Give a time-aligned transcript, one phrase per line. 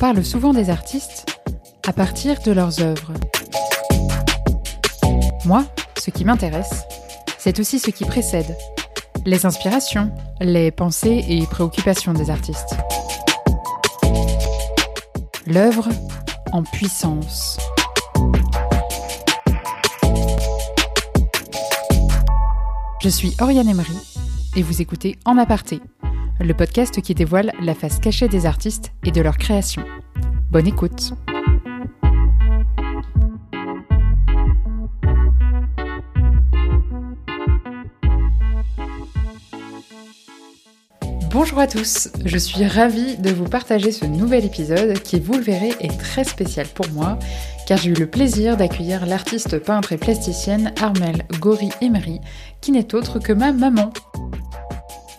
[0.00, 1.26] parle souvent des artistes
[1.86, 3.12] à partir de leurs œuvres.
[5.44, 5.66] Moi,
[5.98, 6.84] ce qui m'intéresse,
[7.36, 8.56] c'est aussi ce qui précède,
[9.26, 12.76] les inspirations, les pensées et préoccupations des artistes.
[15.46, 15.90] L'œuvre
[16.52, 17.58] en puissance.
[23.02, 23.98] Je suis Oriane Emery
[24.56, 25.82] et vous écoutez En aparté,
[26.44, 29.84] le podcast qui dévoile la face cachée des artistes et de leur création.
[30.50, 31.12] Bonne écoute.
[41.32, 45.42] Bonjour à tous, je suis ravie de vous partager ce nouvel épisode qui, vous le
[45.42, 47.18] verrez, est très spécial pour moi
[47.68, 52.20] car j'ai eu le plaisir d'accueillir l'artiste peintre et plasticienne Armelle Gori Emery
[52.60, 53.92] qui n'est autre que ma maman.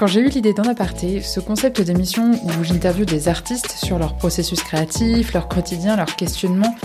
[0.02, 4.18] Quand j'ai eu l'idée d'en aparté, ce concept d'émission où j'interviewe des artistes sur leur
[4.18, 6.76] processus créatif, leur quotidien, leurs questionnements,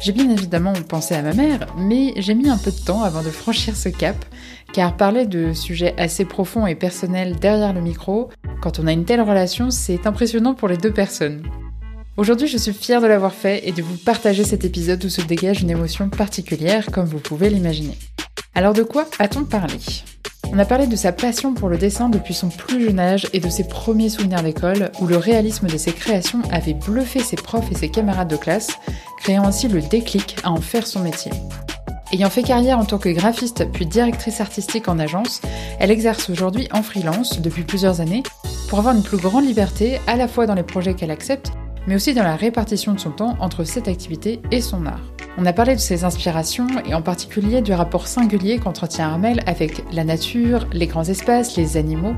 [0.00, 3.24] j'ai bien évidemment pensé à ma mère, mais j'ai mis un peu de temps avant
[3.24, 4.14] de franchir ce cap,
[4.72, 9.06] car parler de sujets assez profonds et personnels derrière le micro, quand on a une
[9.06, 11.42] telle relation, c'est impressionnant pour les deux personnes.
[12.16, 15.22] Aujourd'hui, je suis fière de l'avoir fait et de vous partager cet épisode où se
[15.22, 17.98] dégage une émotion particulière, comme vous pouvez l'imaginer.
[18.54, 19.80] Alors de quoi a-t-on parlé?
[20.54, 23.40] On a parlé de sa passion pour le dessin depuis son plus jeune âge et
[23.40, 27.72] de ses premiers souvenirs d'école où le réalisme de ses créations avait bluffé ses profs
[27.72, 28.68] et ses camarades de classe,
[29.16, 31.32] créant ainsi le déclic à en faire son métier.
[32.12, 35.40] Ayant fait carrière en tant que graphiste puis directrice artistique en agence,
[35.78, 38.22] elle exerce aujourd'hui en freelance depuis plusieurs années
[38.68, 41.52] pour avoir une plus grande liberté à la fois dans les projets qu'elle accepte,
[41.86, 45.11] mais aussi dans la répartition de son temps entre cette activité et son art.
[45.38, 49.82] On a parlé de ses inspirations et en particulier du rapport singulier qu'entretient Armel avec
[49.90, 52.14] la nature, les grands espaces, les animaux,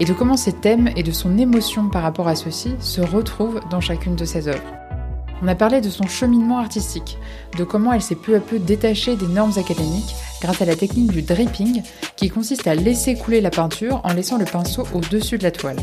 [0.00, 3.60] et de comment ces thèmes et de son émotion par rapport à ceux-ci se retrouvent
[3.70, 4.85] dans chacune de ses œuvres.
[5.42, 7.18] On a parlé de son cheminement artistique,
[7.58, 11.12] de comment elle s'est peu à peu détachée des normes académiques grâce à la technique
[11.12, 11.82] du dripping,
[12.16, 15.78] qui consiste à laisser couler la peinture en laissant le pinceau au-dessus de la toile.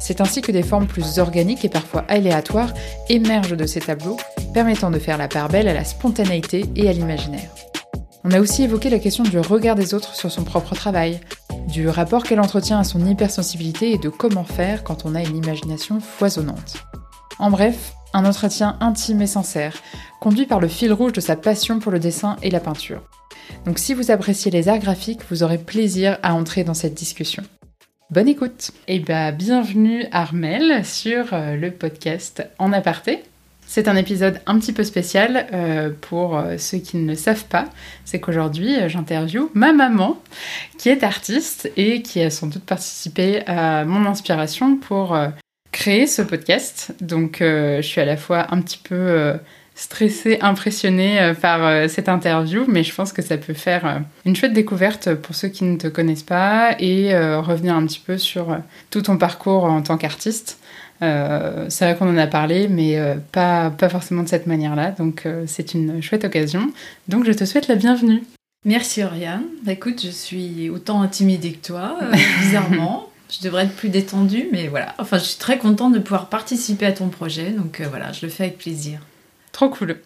[0.00, 2.72] C'est ainsi que des formes plus organiques et parfois aléatoires
[3.08, 4.18] émergent de ces tableaux,
[4.52, 7.50] permettant de faire la part belle à la spontanéité et à l'imaginaire.
[8.24, 11.20] On a aussi évoqué la question du regard des autres sur son propre travail,
[11.68, 15.36] du rapport qu'elle entretient à son hypersensibilité et de comment faire quand on a une
[15.36, 16.76] imagination foisonnante.
[17.38, 19.74] En bref, un entretien intime et sincère,
[20.20, 23.02] conduit par le fil rouge de sa passion pour le dessin et la peinture.
[23.64, 27.42] Donc si vous appréciez les arts graphiques, vous aurez plaisir à entrer dans cette discussion.
[28.10, 33.22] Bonne écoute Et eh bien bienvenue Armel sur euh, le podcast En aparté.
[33.66, 37.44] C'est un épisode un petit peu spécial euh, pour euh, ceux qui ne le savent
[37.44, 37.66] pas.
[38.06, 40.16] C'est qu'aujourd'hui, j'interviewe ma maman,
[40.78, 45.14] qui est artiste et qui a sans doute participé à mon inspiration pour
[45.78, 46.92] créer ce podcast.
[47.00, 49.36] Donc, euh, je suis à la fois un petit peu euh,
[49.76, 54.52] stressée, impressionnée euh, par cette interview, mais je pense que ça peut faire une chouette
[54.52, 58.58] découverte pour ceux qui ne te connaissent pas et revenir un petit peu sur
[58.90, 60.58] tout ton parcours en tant qu'artiste.
[61.00, 62.98] c'est vrai qu'on en a parlé, mais
[63.30, 66.72] pas, pas forcément de cette manière-là, donc c'est une chouette occasion.
[67.06, 68.24] Donc je te souhaite la bienvenue.
[68.64, 69.44] Merci Oriane.
[69.64, 71.98] Bah, écoute, je suis autant intimidée que toi,
[72.40, 73.07] bizarrement.
[73.30, 74.94] Je devrais être plus détendue, mais voilà.
[74.98, 78.24] Enfin, je suis très contente de pouvoir participer à ton projet, donc euh, voilà, je
[78.24, 79.00] le fais avec plaisir.
[79.52, 80.00] Trop cool.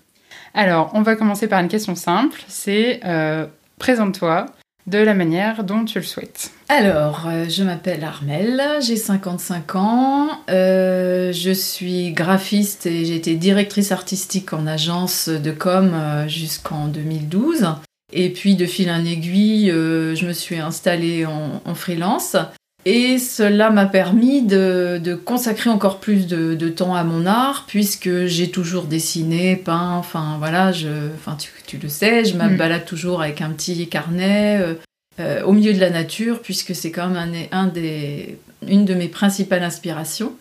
[0.55, 3.47] Alors, on va commencer par une question simple, c'est euh,
[3.78, 4.47] présente-toi
[4.88, 6.50] de la manière dont tu le souhaites.
[6.69, 13.93] Alors, euh, je m'appelle Armelle, j'ai 55 ans, je suis graphiste et j'ai été directrice
[13.93, 15.94] artistique en agence de com
[16.27, 17.69] jusqu'en 2012.
[18.12, 22.37] Et puis, de fil en aiguille, je me suis installée en freelance.
[22.84, 28.50] Et cela m'a permis de, consacrer encore plus de, temps à mon art, puisque j'ai
[28.50, 32.56] toujours dessiné, peint, enfin voilà, je, enfin, tu, le sais, je me mm.
[32.56, 34.75] balade toujours avec un petit carnet euh,
[35.20, 39.08] euh, au milieu de la nature, puisque c'est quand même un, des, une de mes
[39.08, 40.32] principales inspirations.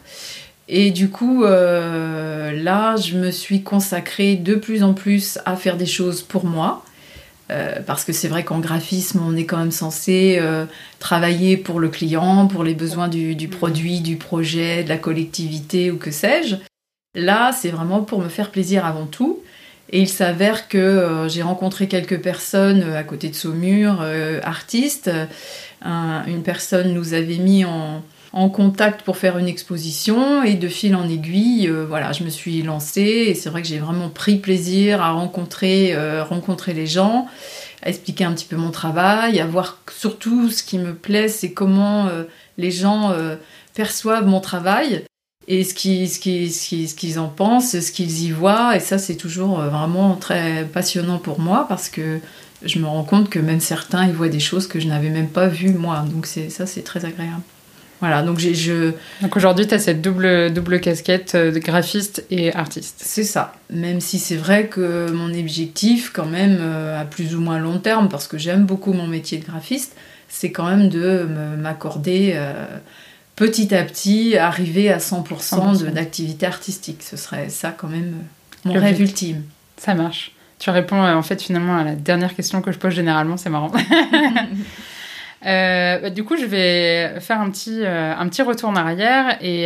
[0.68, 5.78] Et du coup, euh, là, je me suis consacrée de plus en plus à faire
[5.78, 6.86] des choses pour moi.
[7.52, 10.66] Euh, parce que c'est vrai qu'en graphisme, on est quand même censé euh,
[11.00, 15.98] travailler pour le client, pour les besoins du, produit, du projet, de la collectivité ou
[15.98, 16.56] que sais-je.
[17.14, 19.42] Là, c'est vraiment pour me faire plaisir avant tout.
[19.90, 24.02] Et il s'avère que euh, j'ai rencontré quelques personnes à côté de Saumur,
[24.44, 25.12] artistes.
[25.84, 28.02] une personne nous avait mis en,
[28.34, 32.30] en contact pour faire une exposition et de fil en aiguille, euh, voilà, je me
[32.30, 36.88] suis lancée et c'est vrai que j'ai vraiment pris plaisir à rencontrer, euh, rencontrer les
[36.88, 37.28] gens,
[37.82, 41.52] à expliquer un petit peu mon travail, à voir surtout ce qui me plaît, c'est
[41.52, 42.24] comment euh,
[42.58, 43.14] les gens
[43.74, 45.04] perçoivent mon travail.
[45.48, 46.20] et ce qu'ils ce
[46.88, 48.76] ce en pensent, ce qu'ils y voient.
[48.76, 52.20] Et ça, c'est toujours vraiment très passionnant pour moi parce que
[52.64, 55.30] je me rends compte que même certains, ils voient des choses que je n'avais même
[55.30, 56.06] pas vues moi.
[56.10, 57.42] Donc ça, c'est très agréable.
[58.02, 58.54] Voilà, donc j'ai...
[58.54, 58.92] Je...
[59.22, 63.02] Donc aujourd'hui, tu as cette double, double casquette de graphiste et artiste.
[63.06, 63.54] C'est ça.
[63.70, 68.10] Même si c'est vrai que mon objectif, quand même, à plus ou moins long terme,
[68.10, 69.96] parce que j'aime beaucoup mon métier de graphiste,
[70.28, 71.28] c'est quand même de
[71.58, 72.38] m'accorder
[73.36, 77.04] petit à petit arriver à 100%, d'activité artistique.
[77.04, 78.16] Ce serait ça quand même
[78.66, 79.44] mon rêve ultime.
[79.78, 80.34] Ça marche.
[80.60, 83.50] Tu réponds euh, en fait finalement à la dernière question que je pose généralement, c'est
[83.50, 83.72] marrant.
[85.46, 89.38] Euh, bah, du coup, je vais faire un petit, euh, un petit retour en arrière
[89.42, 89.64] et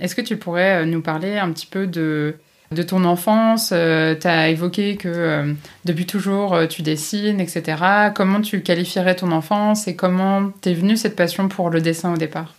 [0.00, 2.36] est-ce que tu pourrais nous parler un petit peu de,
[2.70, 5.54] de ton enfance Tu as évoqué que
[5.84, 8.10] depuis toujours tu dessines, etc.
[8.14, 12.16] Comment tu qualifierais ton enfance et comment t'es venue cette passion pour le dessin au
[12.16, 12.54] départ?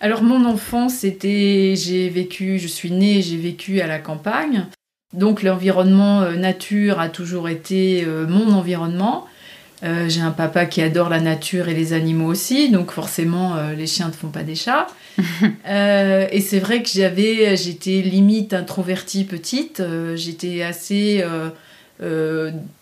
[0.00, 4.66] Alors mon enfance, c'était, j'ai vécu, je suis née, j'ai vécu à la campagne.
[5.14, 9.26] Donc l'environnement euh, nature a toujours été euh, mon environnement.
[9.84, 13.86] Euh, j'ai un papa qui adore la nature et les animaux aussi, donc forcément les
[13.86, 14.86] chiens ne font pas des chats.
[15.68, 19.82] et c'est vrai que j'avais, j'étais limite introvertie petite,
[20.14, 21.22] j'étais assez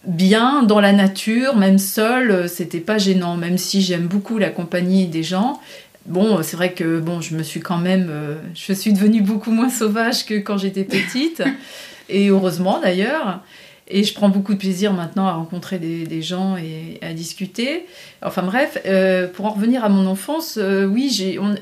[0.07, 5.07] bien dans la nature, même seule, c'était pas gênant, même si j'aime beaucoup la compagnie
[5.07, 5.61] des gens.
[6.07, 8.11] Bon, c'est vrai que bon, je me suis quand même,
[8.55, 11.43] je suis devenue beaucoup moins sauvage que quand j'étais petite
[12.09, 13.41] et heureusement d'ailleurs.
[13.89, 17.87] Et je prends beaucoup de plaisir maintenant à rencontrer des, gens et à discuter.
[18.25, 21.11] Enfin bref, euh, pour en revenir à mon enfance, euh, oui,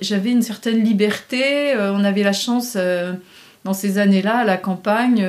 [0.01, 1.75] j'avais une certaine liberté.
[1.75, 2.77] Euh, on avait la chance,
[3.65, 5.27] dans ces années-là, à la campagne,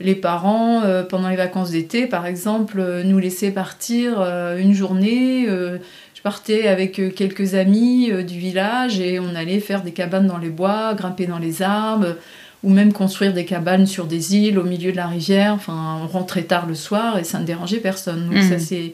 [0.00, 4.20] les parents, pendant les vacances d'été, par exemple, nous laissaient partir
[4.58, 5.46] une journée.
[5.46, 10.50] je partais avec quelques amis du village et on allait faire des cabanes dans les
[10.50, 12.16] bois, grimper dans les arbres
[12.62, 15.52] ou même construire des cabanes sur des îles au milieu de la rivière.
[15.54, 18.28] Enfin, on rentrait tard le soir et ça ne dérangeait personne.
[18.28, 18.92] Donc ça, mhm.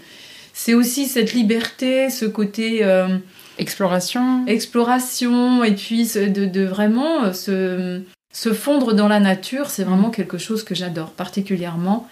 [0.52, 3.16] c'est aussi cette liberté, ce côté euh,
[3.58, 9.70] exploration, exploration, et puis de, de vraiment euh, se, se, fondre dans la nature.
[9.70, 10.14] C'est vraiment mhm.
[10.14, 12.08] quelque chose que j'adore particulièrement.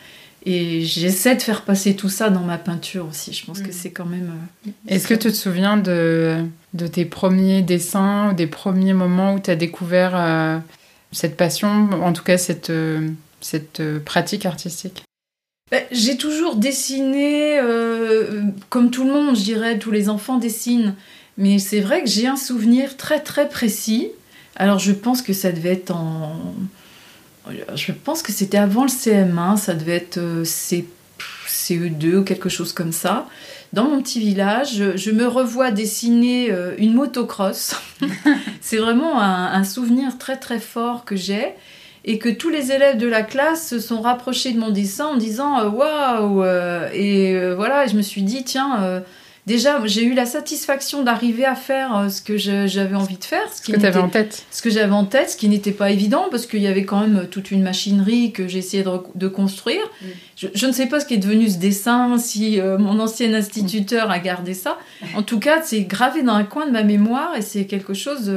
[0.47, 3.35] Et j'essaie de faire passer tout ça dans ma peinture aussi.
[3.35, 3.73] Je pense que mhm.
[3.73, 4.33] c'est quand même.
[4.67, 6.43] Euh, Est-ce que tu te souviens de,
[6.73, 10.63] de tes premiers dessins, des premiers moments où tu as découvert
[11.13, 13.11] cette passion, en tout cas cette, euh,
[13.81, 15.03] euh, pratique artistique
[15.71, 20.95] ben, J'ai toujours dessiné, euh, comme tout le monde, je dirais, tous les enfants dessinent.
[21.37, 24.11] Mais c'est vrai que j'ai un souvenir très très précis.
[24.57, 26.37] Alors je pense que ça devait être en...
[27.75, 32.93] Je pense que c'était avant le CM1, ça devait être CE2 ou quelque chose comme
[32.93, 33.27] ça
[33.73, 37.77] dans mon petit village, je, me revois dessiner euh, une motocross.
[38.61, 41.55] c'est vraiment un, souvenir très très fort que j'ai
[42.05, 45.17] et que tous les élèves de la classe se sont rapprochés de mon dessin en
[45.17, 49.03] disant euh, waouh euh, et voilà je me suis dit tiens
[49.47, 53.53] déjà, j'ai eu la satisfaction d'arriver à faire euh, ce que j'avais envie de faire.
[53.53, 54.45] Ce, que tu avais en tête.
[54.51, 57.01] Ce que j'avais en tête, ce qui n'était pas évident, parce qu'il y avait quand
[57.01, 59.83] même toute une machinerie que j'essayais de, de, construire.
[60.03, 60.07] Mm.
[60.55, 64.11] Je, ne sais pas ce qui est devenu ce dessin, si euh, mon ancien instituteur
[64.11, 64.79] a gardé ça.
[65.15, 68.33] En tout cas, c'est gravé dans un coin de ma mémoire et c'est quelque chose...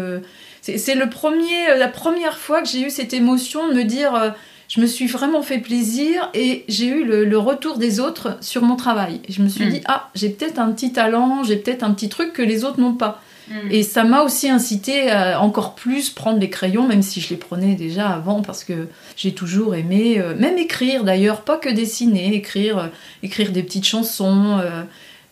[0.62, 4.34] c'est le premier, la première fois que j'ai eu cette émotion de me dire...
[4.74, 8.75] Je me suis vraiment fait plaisir et j'ai eu le, retour des autres sur mon
[8.75, 9.22] travail.
[9.30, 9.70] Je me suis hmm.
[9.70, 12.80] dit, ah, j'ai peut-être un petit talent, j'ai peut-être un petit truc que les autres
[12.80, 13.22] n'ont pas.
[13.50, 13.70] Hmm.
[13.70, 17.36] Et ça m'a aussi incité à encore plus prendre les crayons, même si je les
[17.36, 22.34] prenais déjà avant, parce que j'ai toujours aimé, euh, même écrire d'ailleurs, pas que dessiner,
[22.34, 22.88] écrire, euh,
[23.22, 24.58] écrire des petites chansons.
[24.60, 24.82] Euh,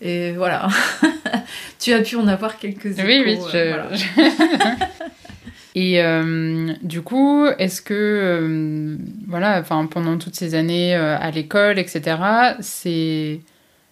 [0.01, 0.67] et voilà.
[1.79, 3.05] tu as pu en avoir quelques-uns.
[3.07, 3.39] Oui, oui.
[5.75, 8.97] Et euh, du coup, est-ce que, euh,
[9.27, 12.17] voilà, enfin, pendant toutes ces années euh, à l'école, etc.,
[12.59, 13.41] ces,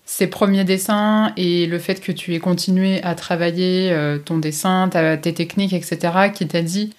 [0.06, 3.96] ces premiers dessins et le fait que tu aies continué à travailler
[4.26, 6.94] ton dessin, tes techniques, etc., qui t'a dit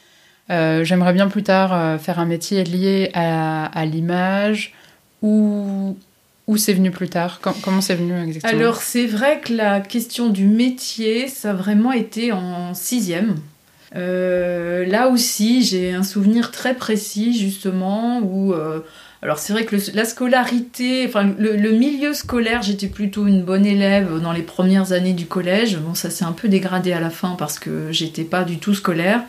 [0.48, 4.74] j'aimerais bien plus tard faire un métier lié à, l'image
[5.22, 5.96] ou,
[6.46, 7.40] ou c'est venu plus tard?
[7.62, 8.60] Comment c'est venu exactement?
[8.60, 13.36] Alors, c'est vrai que la question du métier, ça a vraiment été en sixième.
[13.96, 18.52] Euh, là aussi, j'ai un souvenir très précis, justement, où.
[18.52, 18.80] Euh,
[19.22, 24.18] alors, c'est vrai que la scolarité, enfin, le, milieu scolaire, j'étais plutôt une bonne élève
[24.20, 25.76] dans les premières années du collège.
[25.78, 28.74] Bon, ça s'est un peu dégradé à la fin parce que j'étais pas du tout
[28.74, 29.22] scolaire.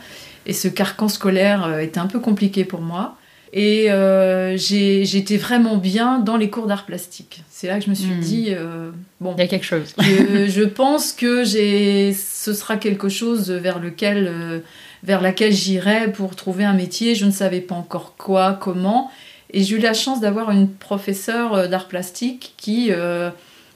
[0.46, 3.16] Et ce carcan scolaire euh, était un peu compliqué pour moi.
[3.54, 7.42] Et euh, j'étais vraiment bien dans les cours d'art plastique.
[7.50, 8.20] C'est là que je me suis Hmm.
[8.20, 8.90] dit, euh,
[9.20, 9.94] bon, Il y a quelque chose.
[10.00, 14.60] je, je pense que ce sera quelque chose vers lequel, euh,
[15.02, 17.14] vers laquelle j'irai pour trouver un métier.
[17.14, 19.10] Je ne savais pas encore quoi, comment.
[19.50, 22.90] Et j'ai eu la chance d'avoir une professeure d'art plastique qui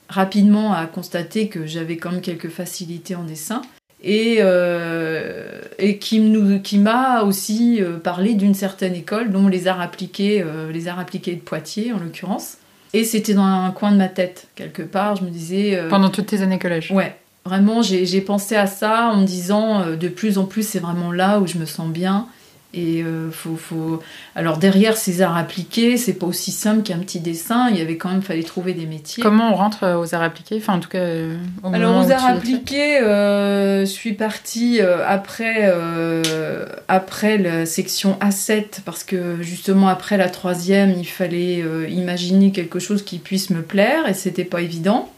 [0.09, 3.61] rapidement a constaté que j'avais quand même quelques facilités en dessin.
[4.09, 5.43] Et, euh,
[5.79, 10.43] et qui, nous- qui m'a aussi euh, parlé d'une certaine école, dont les arts appliqués,
[10.47, 12.59] euh, les arts appliqués de Poitiers en l'occurrence.
[12.95, 15.17] Et c'était dans un coin de ma tête, quelque part.
[15.17, 15.77] Je me disais.
[15.77, 16.93] euh, Pendant toutes tes années collège.
[16.93, 21.11] Ouais, vraiment, j'ai pensé à ça en me disant de plus en plus, c'est vraiment
[21.11, 22.27] là où je me sens bien.
[22.75, 24.03] Et euh, faut, faut...
[24.35, 27.69] Alors derrière ces arts appliqués, c'est pas aussi simple qu'un petit dessin.
[27.71, 29.23] Il y avait quand même fallu trouver des métiers.
[29.23, 30.57] Comment on rentre euh, aux arts appliqués?
[30.59, 35.71] Enfin, en tout cas, euh, au Alors aux arts appliqués, euh, je suis partie après,
[35.73, 42.79] euh, après la section A7 parce que justement après la troisième, il fallait imaginer quelque
[42.79, 45.11] chose qui puisse me plaire et c'était pas évident.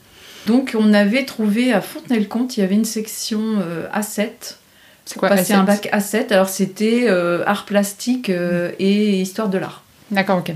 [0.48, 4.56] Donc on avait trouvé à Fontenay-le-Comte, il y avait une section euh, A7
[5.08, 5.56] C'est quoi passer A7?
[5.56, 6.32] un bac A7.
[6.34, 9.82] Alors c'était euh, art plastique euh, et histoire de l'art.
[10.10, 10.52] D'accord, ok.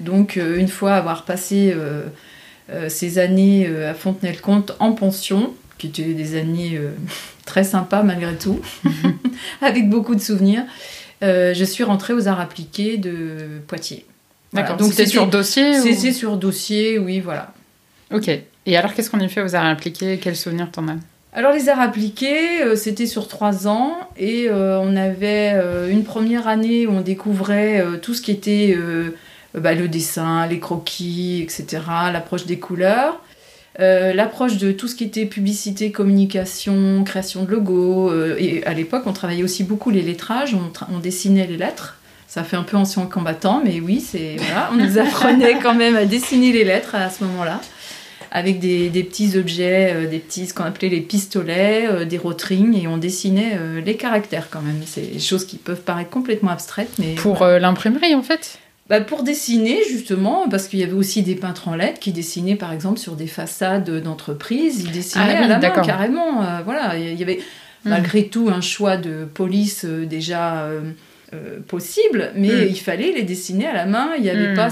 [0.00, 6.12] Donc, euh, une fois avoir passé euh, ces années à Fontenay-le-Comte en pension, qui étaient
[6.14, 6.80] des années
[7.46, 8.60] très sympas malgré tout,
[9.62, 10.64] avec beaucoup de souvenirs,
[11.22, 14.06] je suis rentrée aux arts appliqués de Poitiers.
[14.50, 14.66] Voilà.
[14.66, 14.78] D'accord.
[14.78, 15.82] Donc, Donc c'est sur dossier ou...
[15.82, 17.52] C'est sur dossier, oui, voilà.
[18.12, 18.28] Ok.
[18.66, 20.18] Et alors, qu'est-ce qu'on y fait aux arts appliqués?
[20.20, 20.96] Quel souvenir t'en as?
[21.32, 26.04] Alors les arts appliqués, euh, c'était sur trois ans et euh, on avait euh, une
[26.04, 28.76] première année où on découvrait tout ce qui était
[29.54, 31.82] bah, le dessin, les croquis, etc.,
[32.12, 33.20] l'approche des couleurs,
[33.80, 38.10] euh, l'approche de tout ce qui était publicité, communication, création de logos.
[38.10, 40.56] euh, et à l'époque, on travaillait aussi beaucoup les lettrages,
[40.92, 41.96] on, dessinait les lettres.
[42.26, 45.96] Ça fait un peu ancien combattant, mais oui, c'est voilà, on nous apprenait quand même
[45.96, 47.60] à dessiner les lettres à ce moment-là
[48.30, 52.18] avec des, des petits objets, euh, des petits, ce qu'on appelait les pistolets, euh, des
[52.18, 54.80] rotrings, et on dessinait euh, les caractères quand même.
[54.86, 57.14] C'est des choses qui peuvent paraître complètement abstraites, mais...
[57.14, 57.58] Pour voilà.
[57.58, 58.58] l'imprimerie, en fait?
[58.88, 62.56] Bah, pour dessiner, justement, parce qu'il y avait aussi des peintres en lettres qui dessinaient,
[62.56, 64.82] par exemple, sur des façades d'entreprises.
[64.84, 65.86] Ils dessinaient Ah oui, à la main, d'accord.
[65.86, 66.42] carrément.
[66.42, 67.40] euh, voilà, il y avait
[67.84, 67.90] Hmm.
[67.90, 70.62] malgré tout un choix de police déjà...
[70.62, 70.80] euh,
[71.34, 72.66] euh, possible, mais Hmm.
[72.70, 74.56] il fallait les dessiner à la main, il n'y avait Hmm.
[74.56, 74.68] pas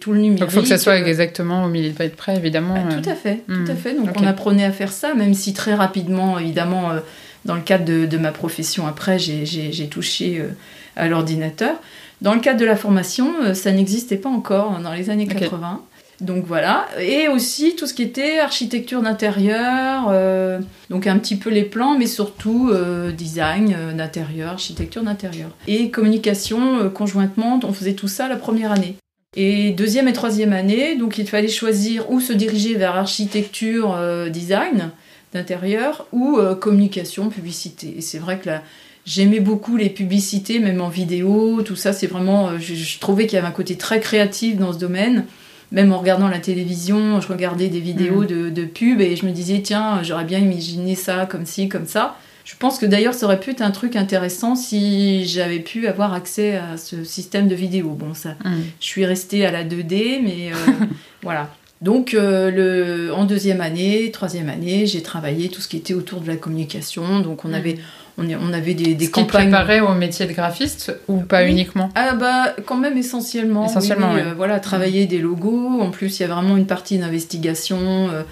[0.00, 0.40] tout le numérique.
[0.40, 2.74] Donc il faut que ça soit euh, exactement au millimètre près, évidemment.
[2.74, 3.00] bah, euh.
[3.02, 3.64] tout à fait, Hmm.
[3.64, 3.94] tout à fait.
[3.94, 7.00] Donc on apprenait à faire ça, même si très rapidement, évidemment, euh,
[7.44, 10.48] dans le cadre de, de ma profession, après, j'ai- touché euh,
[10.96, 11.74] à l'ordinateur.
[12.22, 15.26] Dans le cadre de la formation, euh, ça n'existait pas encore hein, dans les années
[15.30, 15.38] Ok.
[15.38, 15.80] 80.
[16.20, 16.86] Donc voilà.
[17.00, 20.60] Et aussi tout ce qui était architecture d'intérieur, euh,
[20.90, 25.50] donc un petit peu les plans, mais surtout euh, design euh, d'intérieur, architecture d'intérieur.
[25.66, 28.96] Et communication conjointement, on faisait tout ça la première année.
[29.36, 33.96] Et deuxième et troisième année, donc il fallait choisir ou se diriger vers architecture,
[34.28, 34.90] design
[35.32, 37.94] d'intérieur ou communication, publicité.
[37.96, 38.62] Et c'est vrai que là,
[39.06, 41.92] j'aimais beaucoup les publicités, même en vidéo, tout ça.
[41.92, 45.26] C'est vraiment, je trouvais qu'il y avait un côté très créatif dans ce domaine.
[45.72, 48.26] Même en regardant la télévision, je regardais des vidéos Mhm.
[48.26, 51.86] de, de pub et je me disais, tiens, j'aurais bien imaginé ça comme ci, comme
[51.86, 52.16] ça.
[52.44, 56.12] Je pense que d'ailleurs, ça aurait pu être un truc intéressant si j'avais pu avoir
[56.14, 57.90] accès à ce système de vidéo.
[57.90, 58.62] Bon, ça, Hmm.
[58.80, 60.54] je suis restée à la 2D, mais euh,
[61.22, 61.54] voilà.
[61.80, 66.20] Donc, euh, le, en deuxième année, troisième année, j'ai travaillé tout ce qui était autour
[66.20, 67.20] de la communication.
[67.20, 67.78] Donc, on avait,
[68.20, 69.50] on, est- on avait des, des Ce qui campagnes.
[69.50, 71.50] préparait au métier de graphiste ou pas Oui.
[71.50, 71.88] uniquement?
[71.94, 73.66] Ah bah quand même essentiellement.
[73.66, 75.80] Essentiellement, oui, euh, voilà, travailler des logos.
[75.80, 77.78] En plus, il y a vraiment une partie d'investigation,
[78.10, 78.22] euh,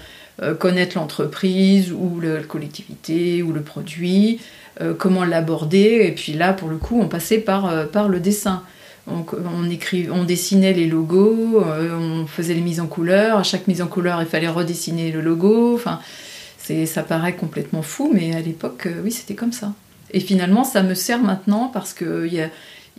[0.43, 4.39] euh, connaître l'entreprise ou le- la collectivité ou le produit,
[4.97, 6.05] comment l'aborder.
[6.07, 8.63] Et puis là, pour le coup, on passait par, par le dessin.
[9.11, 9.25] On,
[9.57, 13.39] on, écrit, on dessinait les logos, on faisait les mises en couleur.
[13.39, 15.73] À chaque mise en couleur, il fallait redessiner le logo.
[15.75, 15.99] Enfin,
[16.85, 19.73] ça paraît complètement fou, mais à l'époque, euh, oui, c'était comme ça.
[20.11, 22.49] Et finalement, ça me sert maintenant parce qu'il y a,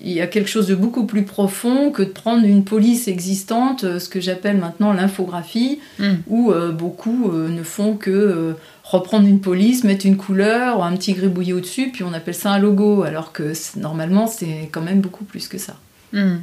[0.03, 3.85] il y a quelque chose de beaucoup plus profond que de prendre une police existante,
[3.85, 6.15] euh, ce que j'appelle maintenant l'infographie, Hmm.
[6.29, 8.53] où euh, beaucoup euh, ne font que euh,
[8.85, 12.59] reprendre une police, mettre une couleur, un petit gribouillis au-dessus, puis on appelle ça un
[12.59, 15.77] logo, alors que normalement, c'est quand même beaucoup plus que ça.
[16.13, 16.39] Hmm.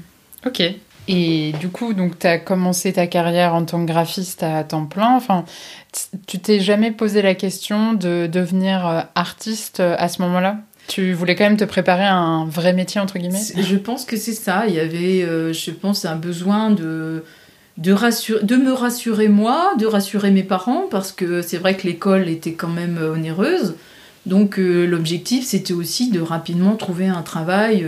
[0.46, 0.62] Ok.
[1.08, 4.86] Et du coup, donc, tu as commencé ta carrière en tant que graphiste à temps
[4.86, 5.16] plein.
[5.16, 5.46] Enfin,
[6.28, 10.58] tu t'es jamais posé la question de devenir euh, artiste euh, à ce moment-là?
[10.88, 13.40] Tu voulais quand même te préparer à un vrai métier, entre guillemets?
[13.58, 14.66] Je pense que c'est ça.
[14.68, 17.24] Il y avait, euh, je pense, un besoin de,
[17.78, 17.94] de,
[18.44, 22.54] de me rassurer moi, de rassurer mes parents, parce que c'est vrai que l'école était
[22.54, 23.76] quand même onéreuse.
[24.26, 27.88] Donc l'objectif, c'était aussi de rapidement trouver un travail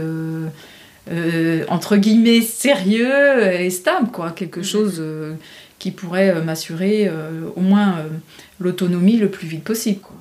[1.70, 5.04] entre guillemets sérieux et stable, quoi, quelque chose
[5.80, 7.10] qui pourrait m'assurer
[7.56, 8.06] au moins
[8.60, 10.00] l'autonomie le plus vite possible.
[10.02, 10.16] Quoi.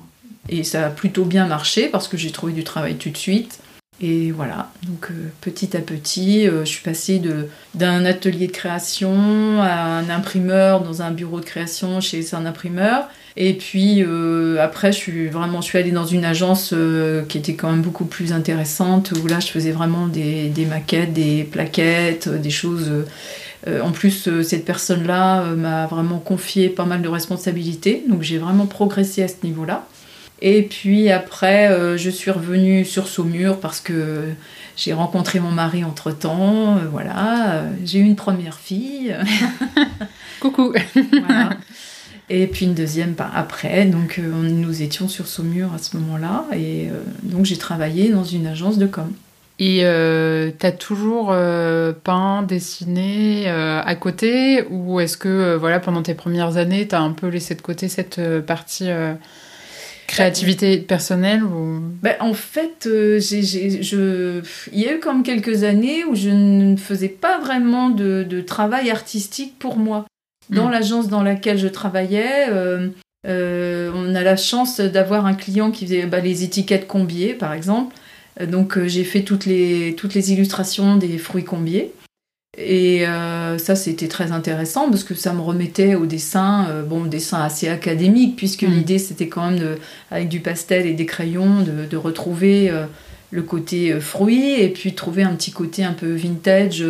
[0.49, 3.59] Et ça a plutôt bien marché parce que j'ai trouvé du travail tout de suite.
[4.01, 7.21] Et voilà, donc euh, petit à petit, euh, je suis passée
[7.75, 13.09] d'un atelier de création à un imprimeur dans un bureau de création chez un imprimeur.
[13.41, 16.75] Et puis euh, après, je suis vraiment, je suis allée dans une agence
[17.29, 21.13] qui était quand même beaucoup plus intéressante où là, je faisais vraiment des, des maquettes,
[21.13, 22.91] des plaquettes, des choses.
[23.67, 29.23] en plus, cette personne-là m'a vraiment confié pas mal de responsabilités, donc j'ai vraiment progressé
[29.23, 29.87] à ce niveau-là.
[30.41, 34.29] Et puis après, euh, je suis revenue sur Saumur parce que
[34.77, 36.77] j'ai rencontré mon mari entre temps.
[36.77, 39.15] Euh, voilà, euh, j'ai eu une première fille.
[40.39, 40.73] Coucou.
[42.29, 43.85] Et puis une deuxième après.
[43.85, 46.45] Donc nous étions sur Saumur à ce moment-là.
[46.55, 46.89] Et
[47.23, 49.11] donc j'ai travaillé dans une agence de com.
[49.57, 51.35] Et tu as toujours
[52.03, 54.63] peint, dessiné à côté?
[54.69, 57.87] Ou est-ce que voilà, pendant tes premières années, tu as un peu laissé de côté
[57.87, 58.89] cette partie
[60.09, 61.81] Créativité personnelle ou...
[62.01, 64.41] Ben, en fait, euh, je...
[64.73, 68.89] il y a eu comme quelques années où je ne faisais pas vraiment de, travail
[68.89, 70.05] artistique pour moi.
[70.49, 70.71] Dans hmm.
[70.71, 72.89] l'agence dans laquelle je travaillais, euh,
[73.27, 77.53] euh, on a la chance d'avoir un client qui faisait bah, les étiquettes combiées, par
[77.53, 77.95] exemple.
[78.41, 81.93] Donc j'ai fait toutes les, toutes les illustrations des fruits combiés.
[82.57, 87.05] Et euh, ça, c'était très intéressant parce que ça me remettait au dessin, euh, bon,
[87.05, 88.71] dessin assez académique, puisque mm.
[88.71, 89.77] l'idée, c'était quand même,
[90.11, 92.85] avec du pastel et des crayons, de, retrouver euh,
[93.31, 96.83] le côté fruit et puis trouver un petit côté un peu vintage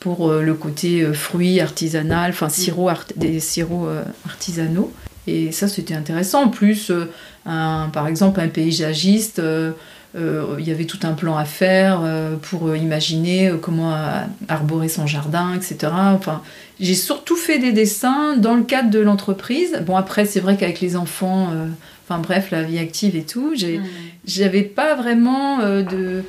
[0.00, 3.88] pour le côté fruit artisanal, enfin, sirop des sirops
[4.24, 4.92] artisanaux.
[5.26, 6.44] Et ça, c'était intéressant.
[6.44, 6.92] En plus,
[7.44, 9.40] par exemple, un paysagiste
[10.16, 13.94] euh, il y avait tout un plan à faire euh, pour imaginer euh, comment
[14.48, 15.92] arborer son jardin, etc.
[15.92, 16.42] Enfin,
[16.80, 19.82] j'ai surtout fait des dessins dans le cadre de l'entreprise.
[19.86, 21.52] Bon, après, c'est vrai qu'avec les enfants,
[22.06, 23.82] enfin bref, la vie active et tout, mmh.
[24.26, 26.22] j'avais pas vraiment de.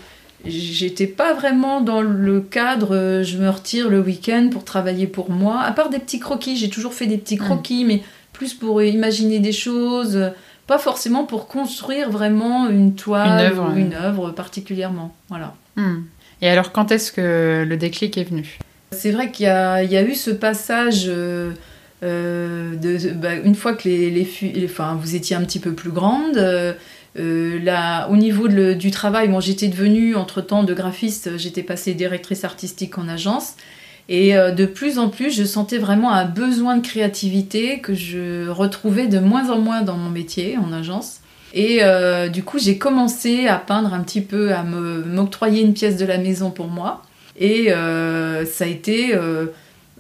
[0.46, 5.60] J'étais pas vraiment dans le cadre, je me retire le week-end pour travailler pour moi.
[5.62, 7.40] À part des petits croquis, j'ai toujours fait des petits mmh.
[7.40, 10.32] croquis, mais plus pour imaginer des choses
[10.70, 15.16] pas forcément pour construire vraiment une toile ou une œuvre particulièrement.
[15.28, 15.56] Voilà.
[15.76, 16.02] Hmm.
[16.44, 18.60] Et alors, quand est-ce que le déclic est venu?
[18.92, 21.06] C'est vrai qu'il y, a eu ce passage.
[21.08, 21.54] Euh,
[22.04, 25.90] euh, de, bah, une fois que les, les, enfin, vous étiez un petit peu plus
[25.90, 26.38] grande,
[27.20, 32.98] euh, là, au niveau du travail, j'étais devenue entre-temps de graphiste, j'étais passée directrice artistique
[32.98, 33.56] en agence.
[34.10, 38.50] Et euh, de plus en plus, je sentais vraiment un besoin de créativité que je
[38.50, 41.20] retrouvais de moins en moins dans mon métier en agence.
[41.54, 45.96] Et euh, du coup, j'ai commencé à peindre un petit peu, à m'octroyer une pièce
[45.96, 47.04] de la maison pour moi.
[47.38, 49.14] Et euh, ça a été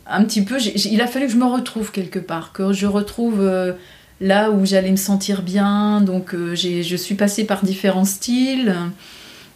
[0.08, 0.58] un petit peu.
[0.60, 3.47] Il a fallu que je me retrouve quelque part, que je retrouve
[4.21, 6.01] là où j'allais me sentir bien.
[6.01, 8.75] Donc, je suis passée par différents styles.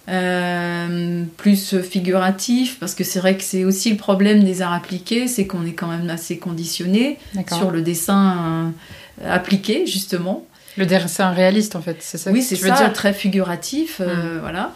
[0.10, 5.30] Euh, plus figuratif, parce que c'est vrai que c'est aussi le problème des arts appliqués,
[5.30, 8.74] c'est qu'on est quand même assez conditionné sur le dessin
[9.22, 10.46] euh, appliqué, justement.
[10.76, 14.40] Le dessin réaliste, en fait, c'est ça Oui, c'est ça, dire très figuratif, euh, hmm.
[14.42, 14.74] voilà.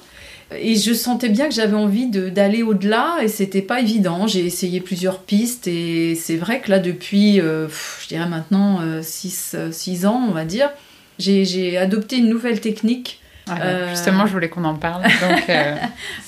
[0.56, 4.28] Et je sentais bien que j'avais envie d'aller au-delà, et c'était pas évident.
[4.28, 10.26] J'ai essayé plusieurs pistes, et c'est vrai que là, depuis, je dirais maintenant 6 ans,
[10.28, 10.70] on va dire,
[11.20, 15.04] j'ai adopté une nouvelle technique ah euh, justement, je voulais qu'on en parle.
[15.22, 15.76] Donc, euh...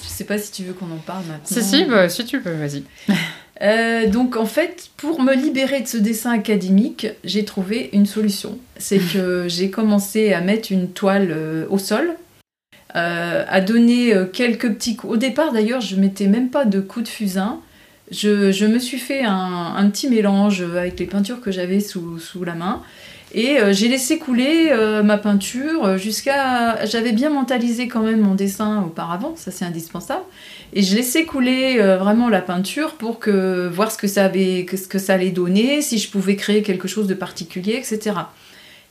[0.03, 1.43] je sais pas si tu veux qu'on en parle maintenant.
[1.43, 2.83] Si, si, bah, si tu peux, vas-y.
[3.61, 8.57] Euh, donc en fait, pour me libérer de ce dessin académique, j'ai trouvé une solution.
[8.77, 12.15] C'est que j'ai commencé à mettre une toile euh, au sol,
[12.93, 15.13] à donner quelques petits coups.
[15.13, 17.59] Au départ d'ailleurs, je mettais même pas de coups de fusain.
[18.11, 22.81] Je, me suis fait un, petit mélange avec les peintures que j'avais sous, la main.
[23.31, 26.83] Et euh, j'ai laissé couler euh, ma peinture euh, jusqu'à.
[26.87, 30.23] J'avais bien mentalisé quand même mon dessin auparavant, ça c'est indispensable.
[30.73, 34.87] Et je laissais couler vraiment la peinture pour que voir ce que ça avait, ce
[34.87, 38.11] que ça allait donner, si je pouvais créer quelque chose de particulier, etc.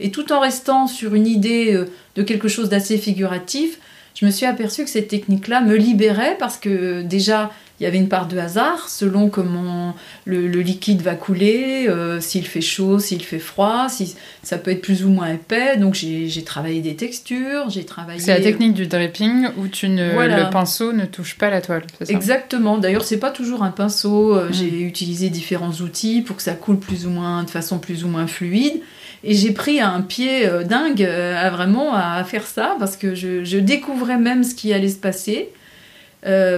[0.00, 1.84] Et tout en restant sur une idée
[2.14, 3.78] de quelque chose d'assez figuratif,
[4.14, 7.98] je me suis aperçue que cette technique-là me libérait parce que déjà il y avait
[7.98, 13.22] une part de hasard selon comment le, liquide va couler, euh, s'il fait chaud, s'il
[13.22, 15.76] fait froid, si ça peut être plus ou moins épais.
[15.76, 18.18] Donc j'ai travaillé des textures, j'ai travaillé.
[18.18, 21.84] C'est la technique du dripping où tu ne, le pinceau ne touche pas la toile.
[22.02, 22.12] Ça?
[22.12, 22.78] Exactement.
[22.78, 24.34] D'ailleurs c'est pas toujours un pinceau.
[24.34, 24.52] Euh, mm.
[24.52, 28.08] J'ai utilisé différents outils pour que ça coule plus ou moins de façon plus ou
[28.08, 28.80] moins fluide.
[29.24, 33.59] Et j'ai pris un pied euh, dingue à vraiment à faire ça parce que je,
[33.59, 35.50] découvrais même ce qui allait se passer.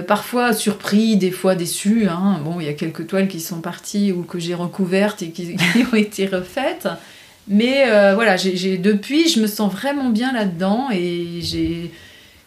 [0.07, 2.07] parfois surpris, des fois déçus.
[2.07, 2.39] Hein.
[2.43, 5.55] Bon, il y a quelques toiles qui sont parties ou que j'ai recouvertes et qui,
[5.91, 6.87] ont été refaites.
[7.47, 11.41] Mais voilà, depuis, je me sens vraiment bien là-dedans et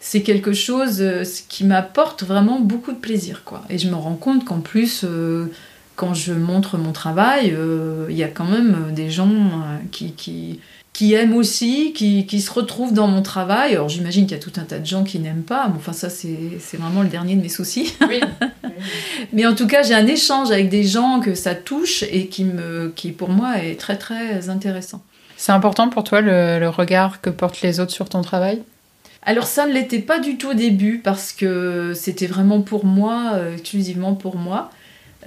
[0.05, 3.41] c'est quelque chose euh, qui m'apporte vraiment beaucoup de plaisir.
[3.71, 5.47] Et je me rends compte qu'en plus, euh,
[5.95, 9.29] quand je montre mon travail, euh, il y a quand même des gens
[9.91, 10.59] qui, qui,
[10.93, 13.73] qui, aiment aussi, qui, qui, se retrouvent dans mon travail.
[13.73, 15.93] Alors j'imagine qu'il y a tout un tas de gens qui n'aiment pas, mais enfin
[15.93, 17.93] ça c'est vraiment le dernier de mes soucis.
[18.07, 18.19] Oui.
[19.33, 22.43] mais en tout cas, j'ai un échange avec des gens que ça touche et qui,
[22.43, 25.01] me, qui pour moi est très très intéressant.
[25.37, 28.61] C'est important pour toi le regard que portent les autres sur ton travail?
[29.25, 33.31] Alors ça ne l'était pas du tout au début parce que c'était vraiment pour moi,
[33.33, 34.69] euh, exclusivement pour moi.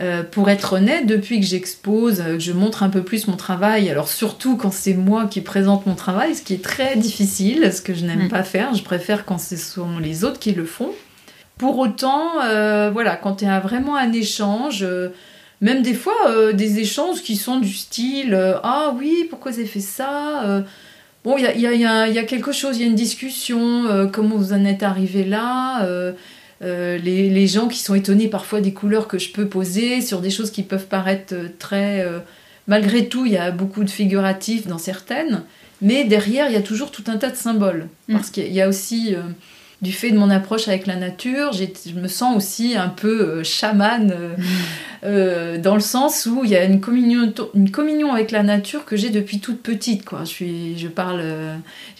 [0.00, 3.36] Euh, pour être honnête, depuis que j'expose, euh, que je montre un peu plus mon
[3.36, 7.72] travail, alors surtout quand c'est moi qui présente mon travail, ce qui est très difficile,
[7.72, 8.28] ce que je n'aime mm.
[8.28, 10.92] pas faire, je préfère quand ce sont les autres qui le font.
[11.56, 12.34] Pour autant,
[12.92, 14.86] voilà, quand il y a vraiment un échange,
[15.60, 19.80] même des fois des échanges qui sont du style Ah oui, pourquoi vous avez fait
[19.80, 20.62] ça
[21.24, 24.64] Bon, il y a, quelque chose, il y a une discussion, euh, comment vous en
[24.64, 25.84] êtes arrivé là
[26.62, 30.20] euh, euh, les, gens qui sont étonnés parfois des couleurs que je peux poser sur
[30.20, 32.04] des choses qui peuvent paraître très...
[32.66, 35.44] malgré tout, il y a beaucoup de figuratifs dans certaines,
[35.80, 37.88] mais derrière, il y a toujours tout un tas de symboles.
[38.08, 38.14] Mm.
[38.14, 39.14] Parce qu'il y a aussi
[39.80, 43.44] du fait de mon approche avec la nature, je me sens aussi un peu euh,
[43.44, 44.42] chamane euh, mm.
[45.04, 48.84] euh, dans le sens où il y a une communion, une communion avec la nature
[48.84, 50.04] que j'ai depuis toute petite.
[50.04, 50.20] Quoi.
[50.24, 51.22] Je, suis, je parle,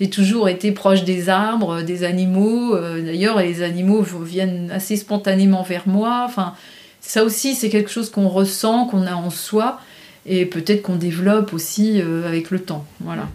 [0.00, 2.76] j'ai toujours été proche des arbres, des animaux.
[2.76, 6.24] D'ailleurs, les animaux viennent assez spontanément vers moi.
[6.26, 6.54] Enfin,
[7.00, 9.80] ça aussi, c'est quelque chose qu'on ressent, qu'on a en soi,
[10.26, 12.84] et peut-être qu'on développe aussi avec le temps.
[13.00, 13.28] Voilà.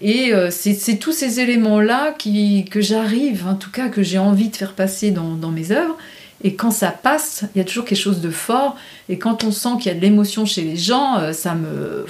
[0.00, 4.56] Et euh, c'est tous ces éléments-là que j'arrive, en tout cas que j'ai envie de
[4.56, 5.96] faire passer dans, mes œuvres.
[6.44, 8.76] Et quand ça passe, il y a toujours quelque chose de fort.
[9.08, 12.04] Et quand on sent qu'il y a de l'émotion chez les gens, euh, ça me,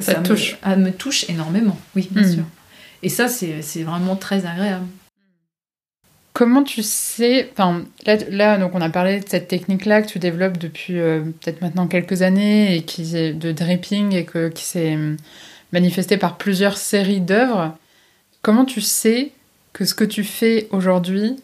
[0.00, 0.56] ça, touche.
[0.64, 1.76] Me, me, touche énormément.
[1.96, 2.32] Oui, bien hmm.
[2.32, 2.44] sûr.
[3.02, 4.86] Et ça, c'est vraiment très agréable.
[6.32, 7.82] Comment tu sais, enfin
[8.28, 11.86] là, donc on a parlé de cette technique-là que tu développes depuis euh, peut-être maintenant
[11.86, 14.98] quelques années et qui est de dripping et que, qui s'est
[15.72, 17.76] manifesté par plusieurs séries d'œuvres.
[18.42, 19.32] Comment tu sais
[19.72, 21.36] que ce que tu fais aujourd'hui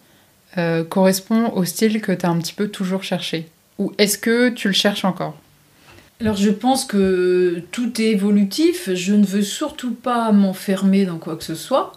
[0.59, 3.49] euh, correspond au style que tu as un petit peu toujours cherché?
[3.79, 5.37] Ou est-ce que tu le cherches encore?
[6.21, 11.37] Alors je pense que tout est évolutif, je ne veux surtout pas m'enfermer dans quoi
[11.37, 11.95] que ce soit.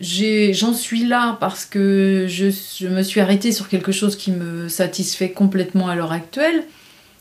[0.00, 4.68] J'en suis là parce que je, je, me suis arrêtée sur quelque chose qui me
[4.68, 6.64] satisfait complètement à l'heure actuelle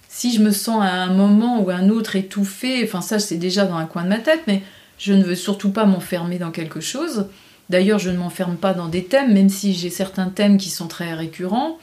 [0.10, 3.66] si je me sens à un moment ou un autre étouffée, enfin ça c'est déjà
[3.66, 4.64] dans un coin de ma tête, mais
[4.98, 7.28] je ne veux surtout pas m'enfermer dans quelque chose.
[7.70, 10.88] D'ailleurs, je ne m'enferme pas dans des thèmes, même si j'ai certains thèmes qui sont
[10.88, 11.78] très récurrents.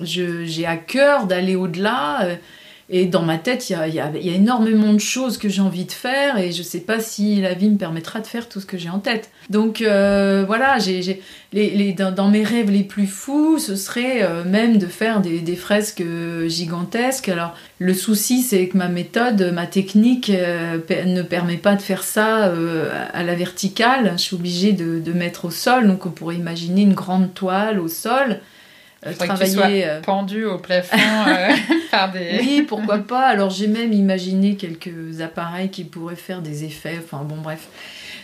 [0.00, 2.26] J'ai à cœur d'aller au-delà.
[2.96, 6.38] Et dans ma tête, il y a, énormément de choses que j'ai envie de faire
[6.38, 8.78] et je ne sais pas si la vie me permettra de faire tout ce que
[8.78, 9.30] j'ai en tête.
[9.50, 10.78] Donc euh, voilà,
[12.12, 16.04] dans, mes rêves les plus fous, ce serait euh, même de faire des, fresques
[16.46, 17.28] gigantesques.
[17.28, 22.04] Alors le souci, c'est que ma méthode, ma technique euh, ne permet pas de faire
[22.04, 22.52] ça
[23.12, 24.12] à la verticale.
[24.12, 27.88] Je suis obligée de mettre au sol, donc on pourrait imaginer une grande toile au
[27.88, 28.38] sol
[29.06, 30.96] euh, travailler euh, pendu au plafond
[31.28, 31.48] euh,
[31.90, 33.26] par des oui pourquoi pas.
[33.26, 36.98] Alors j'ai même imaginé quelques appareils qui pourraient faire des effets.
[37.02, 37.68] Enfin bon bref.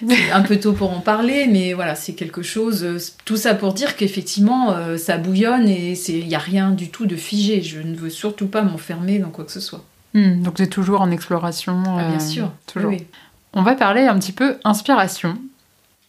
[0.08, 3.74] C'est un peu tôt pour en parler mais voilà c'est quelque chose tout ça pour
[3.74, 7.60] dire qu'effectivement ça bouillonne et il n'y a rien du tout de figé.
[7.60, 9.84] Je ne veux surtout pas m'enfermer dans quoi que ce soit.
[10.14, 12.50] Hmm, donc tu es toujours en exploration ah, bien sûr.
[12.66, 12.94] toujours.
[13.52, 15.36] On va parler un petit peu inspiration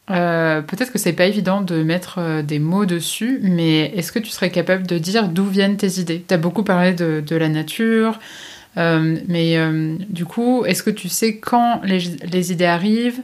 [0.09, 4.19] euh, peut-être que c'est pas évident de mettre euh, des mots dessus, mais est-ce que
[4.19, 6.23] tu serais capable de dire d'où viennent tes idées?
[6.27, 8.19] Tu as beaucoup parlé de, la nature,
[8.77, 9.57] euh, mais
[10.09, 13.21] du coup, est-ce que tu sais quand les, idées arrivent?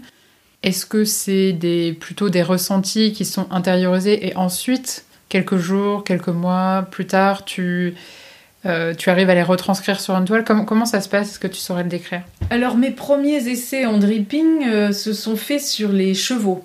[0.64, 6.28] Est-ce que c'est des, plutôt des ressentis qui sont intériorisés et ensuite, quelques jours, quelques
[6.30, 7.96] mois plus tard, tu,
[8.98, 11.32] tu arrives à les retranscrire sur une toile comment, ça se passe?
[11.32, 12.22] Est-ce que tu saurais le décrire?
[12.50, 16.64] Alors, mes premiers essais en dripping se sont faits sur les chevaux.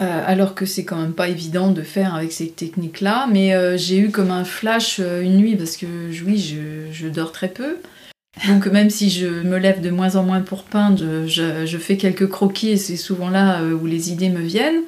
[0.00, 3.28] Euh, alors que c'est quand même pas évident de faire avec ces techniques-là.
[3.30, 5.86] Mais euh, j'ai eu comme un flash euh, une nuit parce que
[6.26, 6.38] oui,
[6.92, 7.76] je, dors très peu.
[8.48, 12.28] Donc même si je me lève de moins en moins pour peindre, je, fais quelques
[12.28, 14.82] croquis et c'est souvent là où les idées me viennent.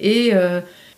[0.00, 0.32] Et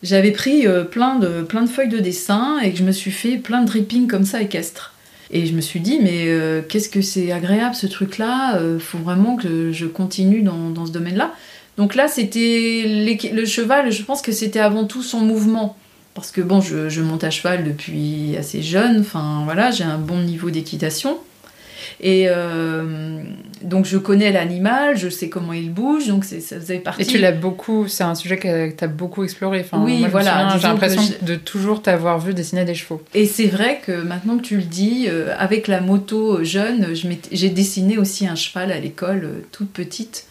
[0.03, 3.37] j'avais pris plein, de, plein de feuilles de dessin et que je me suis fait
[3.37, 4.92] plein de dripping comme ça équestre.
[5.33, 6.29] Et je me suis dit, mais
[6.69, 11.33] qu'est-ce que c'est agréable ce truc-là, il faut vraiment que je continue dans ce domaine-là.
[11.79, 12.85] Donc là, c'était
[13.33, 15.77] le cheval, je pense que c'était avant tout son mouvement.
[16.15, 19.99] parce que bon, je, je monte à cheval depuis assez jeune, enfin voilà, j'ai un
[19.99, 21.19] bon niveau d'équitation.
[22.01, 23.23] Et euh,
[23.63, 27.03] donc je connais l'animal, je sais comment il bouge, donc ça faisait partie.
[27.03, 29.61] Et tu l'as beaucoup, c'est un sujet que tu as beaucoup exploré.
[29.61, 30.57] Enfin, oui, moi, voilà.
[30.57, 33.03] J'ai l'impression de toujours t'avoir vu dessiner des chevaux.
[33.15, 37.07] Et c'est vrai que maintenant que tu le dis, euh, avec la moto jeune, je
[37.09, 40.27] m'étais- j'ai dessiné aussi un cheval à l'école, euh, toute petite.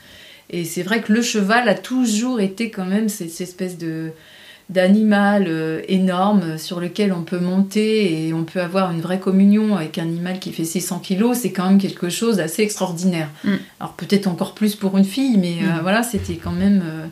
[0.50, 4.12] Et c'est vrai que le cheval a toujours été quand même cette, cette espèce de
[4.71, 9.75] d'animal euh, énorme sur lequel on peut monter et on peut avoir une vraie communion
[9.75, 13.27] avec un animal qui fait 600 kilos, c'est quand même quelque chose d'assez extraordinaire.
[13.43, 13.55] Mm.
[13.81, 15.81] Alors peut-être encore plus pour une fille, mais euh, Mm.
[15.81, 16.81] voilà, c'était quand même...
[16.86, 17.05] euh,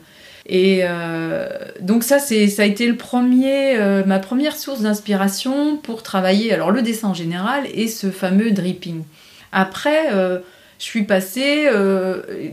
[0.46, 1.48] et euh,
[1.82, 6.72] donc ça, c'est, ça a été le premier, ma première source d'inspiration pour travailler alors
[6.72, 9.04] le dessin en général et ce fameux dripping.
[9.52, 11.68] Après, je suis passée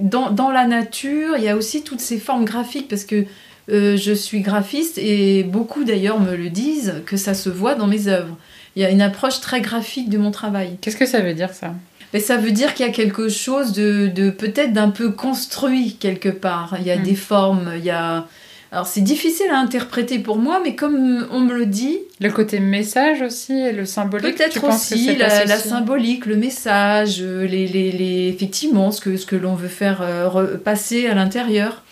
[0.01, 1.38] dans, dans la nature.
[1.38, 3.25] Il y a aussi toutes ces formes graphiques parce que
[3.70, 7.87] euh, je suis graphiste et beaucoup d'ailleurs me le disent que ça se voit dans
[7.87, 8.37] mes œuvres.
[8.76, 10.76] Il y a une approche très graphique de mon travail.
[10.81, 11.74] Qu'est-ce que ça veut dire ça?
[12.14, 15.96] Mais ça veut dire qu'il y a quelque chose de, de peut-être d'un peu construit
[15.98, 16.76] quelque part.
[16.81, 17.02] Il y a Mm.
[17.02, 18.26] des formes, il y a...
[18.72, 22.59] Alors c'est difficile à interpréter pour moi, mais comme on me le dit, Le côté
[22.61, 28.29] message aussi et le symbolique peut-être que aussi la, symbolique, le message, les, les, les-
[28.29, 31.83] effectivement ce que, ce que l'on veut faire euh, passer à l'intérieur.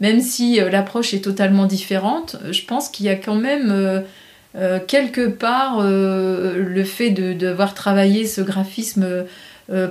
[0.00, 3.70] Même si euh, l'approche est totalement différente, euh, je pense qu'il y a quand même
[4.56, 9.24] euh, quelque part le fait de d'avoir travaillé ce graphisme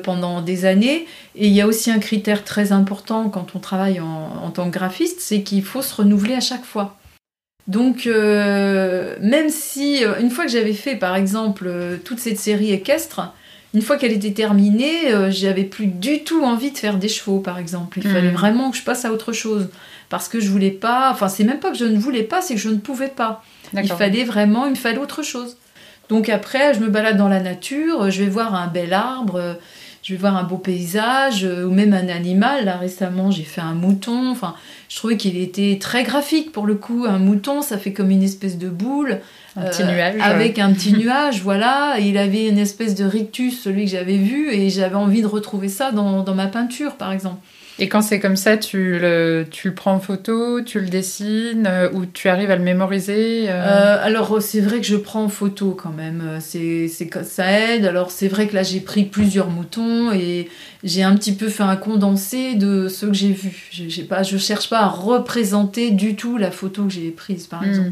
[0.04, 1.06] pendant des années.
[1.36, 4.70] Et il y a aussi un critère très important quand on travaille en, en tant
[4.70, 6.98] que graphiste, c'est qu'il faut se renouveler à chaque fois.
[7.68, 11.70] Donc, euh, même si, une fois que j'avais fait, par exemple,
[12.04, 13.34] toute cette série équestre,
[13.74, 17.40] une fois qu'elle était terminée, euh, j'avais plus du tout envie de faire des chevaux,
[17.40, 18.00] par exemple.
[18.00, 19.70] Il fallait vraiment que je passe à autre chose.
[20.14, 22.54] Parce que je voulais pas, enfin, c'est même pas que je ne voulais pas, c'est
[22.54, 23.44] que je ne pouvais pas.
[23.74, 25.58] Il fallait vraiment, il me fallait autre chose.
[26.08, 29.58] Donc après, je me balade dans la nature, je vais voir un bel arbre,
[30.04, 32.66] je vais voir un beau paysage, euh, ou même un animal.
[32.66, 34.30] Là, récemment, j'ai fait un mouton.
[34.30, 34.54] Enfin,
[34.88, 37.06] je trouvais qu'il était très graphique pour le coup.
[37.08, 39.20] Un mouton, ça fait comme une espèce de boule.
[39.56, 40.16] Un petit euh, nuage.
[40.22, 41.96] Avec un petit nuage, voilà.
[41.98, 45.28] Et il avait une espèce de rictus, celui que j'avais vu, et j'avais envie de
[45.28, 47.40] retrouver ça dans, dans ma peinture, par exemple.
[47.80, 51.66] Et quand c'est comme ça, tu le, tu le prends en photo, tu le dessines,
[51.68, 55.24] euh, ou tu arrives à le mémoriser euh, Euh, alors c'est vrai que je prends
[55.24, 57.86] en photo quand même, c'est, ça aide.
[57.86, 60.50] Alors c'est vrai que là j'ai pris plusieurs moutons et
[60.84, 63.70] j'ai un petit peu fait un condensé de ce que j'ai vu.
[63.72, 67.48] Je, j'ai pas, je cherche pas à représenter du tout la photo que j'ai prise
[67.48, 67.70] par hmm.
[67.70, 67.92] exemple.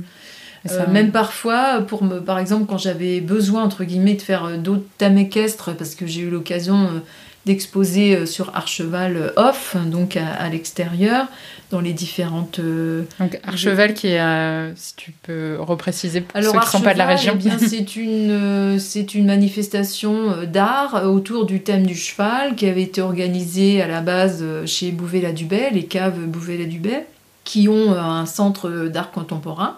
[0.69, 4.85] Euh, même parfois, pour me, par exemple, quand j'avais besoin entre guillemets de faire d'autres
[4.97, 6.99] thèmes équestres, parce que j'ai eu l'occasion euh,
[7.45, 11.27] d'exposer euh, sur Archeval euh, off, donc à, à l'extérieur,
[11.71, 16.59] dans les différentes euh, Donc Archeval qui est, si tu peux repréciser pour Alors, ceux
[16.59, 17.33] qui ne sont pas de la région.
[17.35, 22.83] eh bien, c'est une, c'est une manifestation d'art autour du thème du cheval qui avait
[22.83, 27.05] été organisée à la base chez Bouvet-la-Dubay, les caves Bouvet-la-Dubay,
[27.43, 29.77] qui ont un centre d'art contemporain.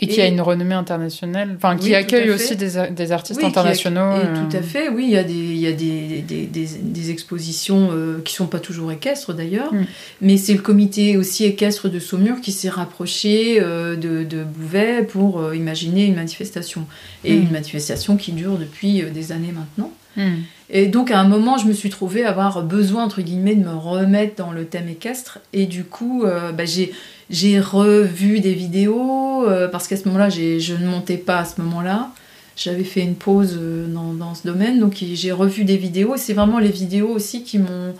[0.00, 3.38] Et qui a une renommée internationale, enfin qui Oui, tout accueille aussi des, des artistes
[3.38, 4.16] Oui, qui internationaux.
[4.16, 6.46] Et euh, tout à fait, oui, il y a des, il y a des, des,
[6.46, 9.84] des, des expositions euh, qui sont pas toujours équestres d'ailleurs, Mm.
[10.20, 15.04] mais c'est le comité aussi équestre de Saumur qui s'est rapproché euh, de, de Bouvet
[15.04, 16.86] pour euh, imaginer une manifestation.
[17.24, 17.42] Et Mm.
[17.42, 19.92] une manifestation qui dure depuis des années maintenant.
[20.16, 20.42] hmm.
[20.70, 23.74] Et donc à un moment, je me suis trouvée avoir besoin, entre guillemets, de me
[23.74, 25.38] remettre dans le thème équestre.
[25.52, 26.92] Et du coup, bah, j'ai,
[27.30, 31.60] j'ai revu des vidéos, euh, parce qu'à ce moment-là, je ne montais pas à ce
[31.62, 32.10] moment-là.
[32.56, 36.14] J'avais fait une pause euh, dans, dans ce domaine, donc j'ai revu des vidéos.
[36.16, 37.94] C'est vraiment les vidéos aussi qui m'ont...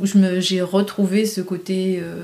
[0.00, 0.06] où
[0.38, 2.00] j'ai retrouvé ce côté...
[2.02, 2.22] euh,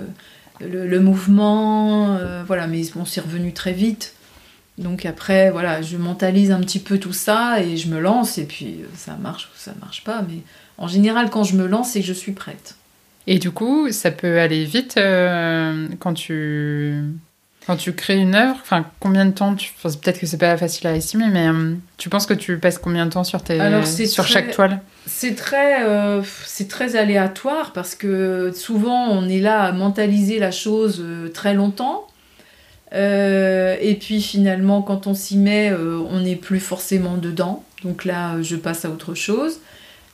[0.60, 4.14] le, mouvement, voilà, mais bon, c'est revenu très vite.
[4.78, 8.44] Donc après, voilà, je mentalise un petit peu tout ça et je me lance et
[8.44, 10.22] puis ça marche ou ça marche pas.
[10.22, 10.38] Mais
[10.78, 12.76] en général, quand je me lance, c'est que je suis prête.
[13.26, 16.94] Et du coup, ça peut aller vite euh, quand tu
[17.66, 18.58] quand tu crées une œuvre.
[18.60, 19.70] Enfin, combien de temps tu...
[19.76, 22.78] enfin, Peut-être que c'est pas facile à estimer, mais euh, tu penses que tu passes
[22.78, 24.80] combien de temps sur tes Alors, sur très- chaque toile?
[25.06, 30.50] C'est très, euh, c'est très aléatoire parce que souvent on est là à mentaliser la
[30.50, 31.04] chose
[31.34, 32.06] très longtemps.
[32.92, 37.64] Et puis finalement, quand on s'y met, on n'est plus forcément dedans.
[37.84, 39.58] Donc là, je passe à autre chose.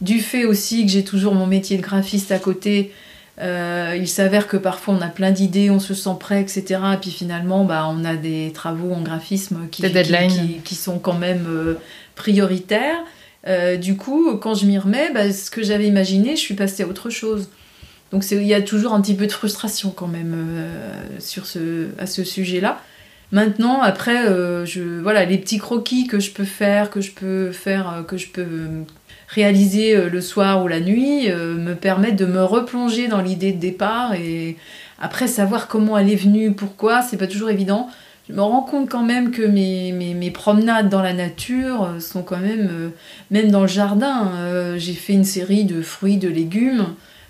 [0.01, 2.93] Du fait aussi que j'ai toujours mon métier de graphiste à côté,
[3.41, 6.81] euh, il s'avère que parfois on a plein d'idées, on se sent prêt, etc.
[6.95, 10.31] Et puis finalement, bah, on a des travaux en graphisme qui, Des qui- deadlines.
[10.31, 11.75] qui- qui sont quand même euh,
[12.15, 12.99] prioritaires.
[13.47, 16.83] Euh, du coup, quand je m'y remets, bah, ce que j'avais imaginé, je suis passée
[16.83, 17.49] à autre chose.
[18.13, 20.35] Donc il y a toujours un petit peu de frustration quand même
[21.19, 22.81] sur ce, à ce sujet-là.
[23.33, 24.25] Maintenant, après,
[24.65, 28.29] je, voilà, les petits croquis que je peux faire, que je peux faire, que je
[28.29, 28.57] peux
[29.29, 34.14] réaliser le soir ou la nuit, me permettent de me replonger dans l'idée de départ
[34.14, 34.57] et
[34.99, 37.88] après savoir comment elle est venue, pourquoi, c'est pas toujours évident
[38.29, 42.23] je me rends compte quand même que mes, mes, promenades dans la nature euh, sont
[42.23, 42.88] quand même, euh,
[43.31, 46.87] même dans le jardin, euh, j'ai fait une série de fruits, de légumes.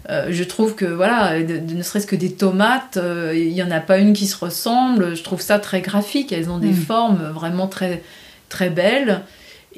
[0.08, 2.98] je trouve que, voilà, ne serait-ce que des tomates,
[3.34, 5.14] il n'y en a pas une qui se ressemble.
[5.14, 6.32] Je trouve ça très graphique.
[6.32, 6.86] Elles ont des mm.
[6.86, 8.02] formes vraiment très,
[8.48, 9.20] très belles.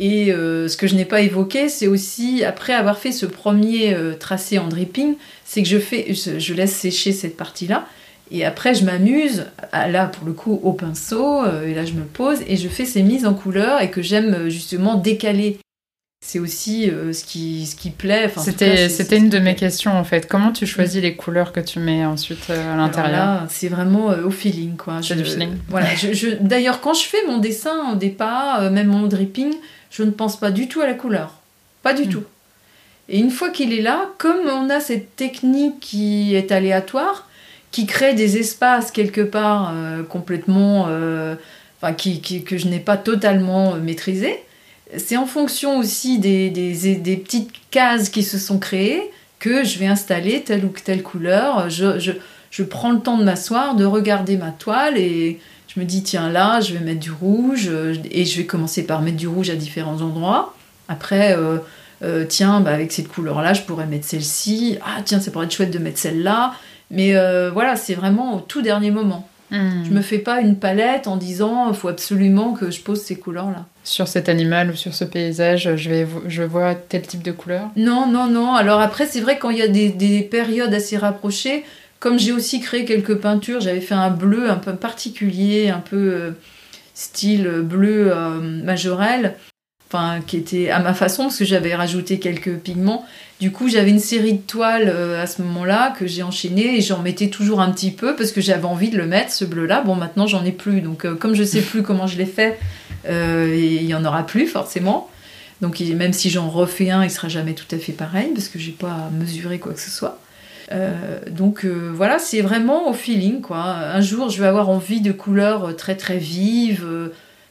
[0.02, 4.58] Et ce que je n'ai pas évoqué, c'est aussi, après avoir fait ce premier tracé
[4.58, 7.86] en dripping, c'est que je, fais, je laisse sécher cette partie-là.
[8.30, 12.04] Et après, je m'amuse, là pour le coup, au pinceau, euh, et là je me
[12.04, 15.58] pose et je fais ces mises en couleur et que j'aime euh, justement décaler.
[16.24, 18.30] C'est aussi euh, ce, qui, ce qui plaît.
[18.36, 20.28] C'était une de mes questions en fait.
[20.28, 21.02] Comment tu choisis mm.
[21.02, 25.00] les couleurs que tu mets ensuite à l'intérieur C'est vraiment au feeling quoi.
[25.02, 25.56] C'est du feeling.
[25.68, 25.88] Voilà.
[25.96, 29.54] je, D'ailleurs, quand je fais mon dessin au départ, même mon dripping,
[29.90, 31.34] je ne pense pas du tout à la couleur.
[31.82, 32.08] Pas du mm.
[32.08, 32.24] tout.
[33.08, 37.28] Et une fois qu'il est là, comme on a cette technique qui est aléatoire,
[37.72, 41.34] qui crée des espaces quelque part euh, complètement, euh,
[41.80, 44.38] enfin qui, que je n'ai pas totalement euh, maîtrisé.
[44.96, 49.78] C'est en fonction aussi des, des, des, petites cases qui se sont créées que je
[49.78, 51.70] vais installer telle ou telle couleur.
[51.70, 52.12] Je, je,
[52.50, 55.38] je prends le temps de m'asseoir, de regarder ma toile et
[55.72, 57.70] je me dis tiens là je vais mettre du rouge
[58.10, 60.54] et je vais commencer par mettre du rouge à différents endroits.
[60.88, 61.36] Après
[62.28, 64.78] tiens bah, avec cette couleur là je pourrais mettre celle-ci.
[64.82, 66.54] Ah tiens ça pourrait être chouette de mettre celle-là.
[66.90, 69.28] Mais euh, voilà, c'est vraiment au tout dernier moment.
[69.50, 69.84] Hmm.
[69.84, 73.16] Je me fais pas une palette en disant il faut absolument que je pose ces
[73.16, 73.66] couleurs-là.
[73.82, 77.68] Sur cet animal ou sur ce paysage, je, vais, je vois tel type de couleur?
[77.76, 78.54] Non, non, non.
[78.54, 81.64] Alors après, c'est vrai quand il y a des, périodes assez rapprochées,
[82.00, 85.96] comme j'ai aussi créé quelques peintures, j'avais fait un bleu un peu particulier, un peu
[85.96, 86.30] euh,
[86.94, 89.36] style bleu euh, majorel
[89.92, 93.04] enfin qui était à ma façon parce que j'avais rajouté quelques pigments.
[93.40, 96.80] Du coup, j'avais une série de toiles euh, à ce moment-là que j'ai enchaîné et
[96.80, 99.82] j'en mettais toujours un petit peu parce que j'avais envie de le mettre ce bleu-là.
[99.82, 102.58] Bon, maintenant j'en ai plus, donc comme je sais plus comment je l'ai fait,
[103.08, 105.10] il y en aura plus forcément.
[105.60, 108.58] Donc même si j'en refais un, il sera jamais tout à fait pareil parce que
[108.58, 110.18] j'ai pas mesuré quoi que ce soit.
[111.30, 113.62] Donc voilà, c'est vraiment au feeling quoi.
[113.62, 117.10] Un jour, je vais avoir envie de couleurs très très vives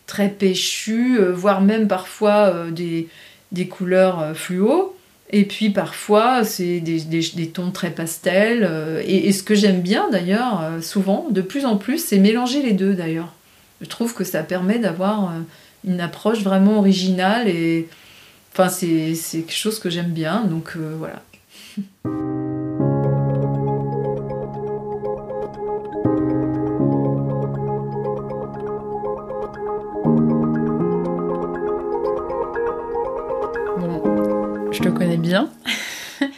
[0.09, 3.07] très péchu, euh, voire même parfois euh, des,
[3.53, 4.95] des, couleurs euh, fluo.
[5.31, 8.67] Et puis parfois, c'est des, des, tons très pastels.
[9.05, 12.95] Et, ce que j'aime bien d'ailleurs, souvent, de plus en plus, c'est mélanger les deux
[12.95, 13.31] d'ailleurs.
[13.79, 15.31] Je trouve que ça permet d'avoir
[15.85, 17.87] une approche vraiment originale et
[18.53, 20.45] enfin, c'est quelque chose que j'aime bien.
[20.45, 21.21] Donc voilà.
[34.79, 35.49] je te connais bien.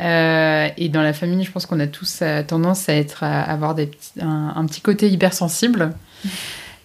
[0.00, 3.42] Euh, et dans la famille, je pense qu'on a tous euh, tendance à être à
[3.42, 5.92] avoir des un, petit côté hypersensible.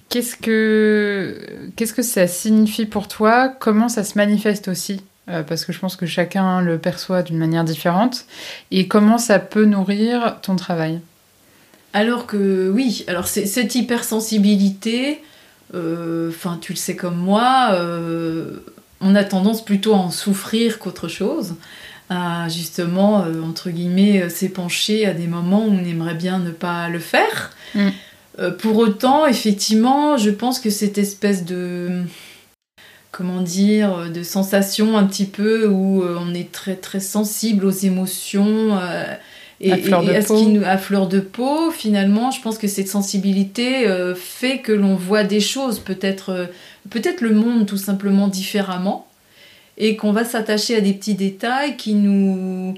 [0.10, 1.38] Qu'est-ce que
[1.76, 3.50] qu'est-ce que ça signifie pour toi?
[3.50, 5.04] Comment ça se manifeste aussi?
[5.30, 8.26] Euh, Parce que je pense que chacun le perçoit d'une manière différente.
[8.72, 11.00] Et comment ça peut nourrir ton travail?
[11.94, 15.22] Alors que oui, alors cette hypersensibilité,
[15.72, 17.78] enfin tu le sais comme moi
[19.04, 21.56] on a tendance plutôt à en souffrir qu'autre chose,
[22.10, 26.52] à justement, euh, entre guillemets, euh, s'épancher à des moments où on aimerait bien ne
[26.52, 27.52] pas le faire.
[27.76, 27.90] Mm.
[28.40, 32.04] Euh, pour autant, effectivement, je pense que cette espèce de
[33.12, 38.76] comment dire, de sensation un petit peu où on est très très sensible aux émotions
[39.64, 40.36] et, à, fleur de peau.
[40.36, 45.24] Qui à fleur de peau, finalement, je pense que cette sensibilité fait que l'on voit
[45.24, 46.50] des choses peut-être
[46.90, 49.08] peut-être le monde tout simplement différemment
[49.78, 52.76] et qu'on va s'attacher à des petits détails qui nous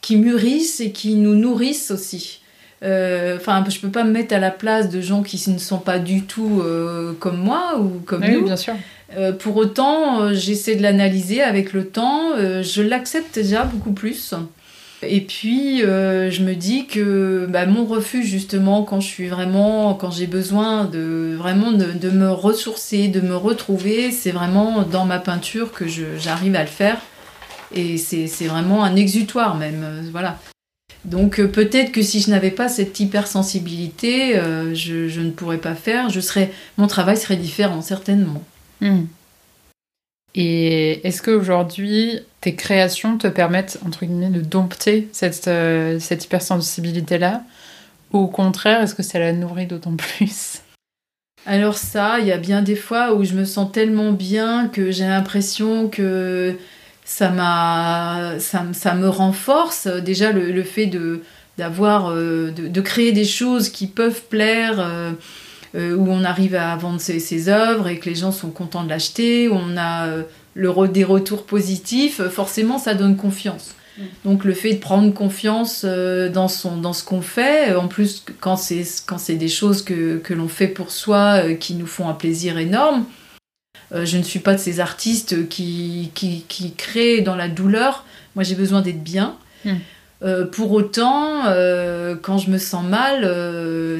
[0.00, 2.40] qui mûrissent et qui nous nourrissent aussi.
[2.82, 5.78] Euh, enfin, je peux pas me mettre à la place de gens qui ne sont
[5.78, 8.44] pas du tout euh, comme moi ou comme oui, nous.
[8.44, 8.74] bien sûr.
[9.16, 12.36] Euh, pour autant, j'essaie de l'analyser avec le temps.
[12.36, 14.34] je l'accepte déjà beaucoup plus.
[15.08, 19.94] Et puis, euh, je me dis que bah, mon refuge, justement, quand je suis vraiment,
[19.94, 25.18] quand j'ai besoin de vraiment de, me ressourcer, de me retrouver, c'est vraiment dans ma
[25.18, 26.98] peinture que j'arrive à le faire.
[27.74, 30.38] Et c'est vraiment un exutoire même, euh, voilà.
[31.04, 34.40] Donc euh, peut-être que si je n'avais pas cette hypersensibilité,
[34.72, 36.08] je, ne pourrais pas faire.
[36.08, 38.42] Je serais, mon travail serait différent, certainement.
[38.80, 39.04] Hmm.
[40.34, 47.42] Et est-ce qu'aujourd'hui, tes créations te permettent, entre guillemets, de dompter cette, euh, hypersensibilité-là?
[48.12, 50.60] Ou au contraire, est-ce que ça la nourrit d'autant plus?
[51.46, 54.90] Alors ça, il y a bien des fois où je me sens tellement bien que
[54.90, 56.56] j'ai l'impression que
[57.04, 59.86] ça, me renforce.
[59.86, 61.22] Déjà, le, fait de,
[61.58, 65.12] d'avoir, euh, de, créer des choses qui peuvent plaire, euh,
[65.74, 68.84] euh, où on arrive à vendre ses, ses, œuvres et que les gens sont contents
[68.84, 70.08] de l'acheter, où on a
[70.54, 73.74] le, des retours positifs, forcément, ça donne confiance.
[73.98, 74.02] Mm.
[74.24, 78.56] Donc le fait de prendre confiance dans, son, dans ce qu'on fait, en plus quand
[78.56, 82.14] c'est, quand c'est des choses que, que l'on fait pour soi, qui nous font un
[82.14, 83.04] plaisir énorme,
[83.92, 88.04] euh, je ne suis pas de ces artistes qui, qui, créent dans la douleur.
[88.34, 89.36] Moi, j'ai besoin d'être bien.
[89.64, 89.76] Hmm.
[90.24, 93.30] Euh, pour autant, euh, quand je me sens mal,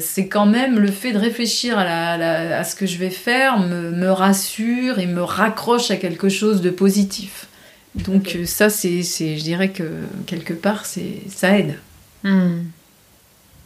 [0.01, 4.99] c'est quand même le fait de réfléchir à, ce que je vais faire me, rassure
[4.99, 7.47] et me raccroche à quelque chose de positif.
[7.95, 9.85] Donc ça, c'est, je dirais que
[10.27, 11.79] quelque part, c'est, ça aide.
[12.23, 12.63] Hmm.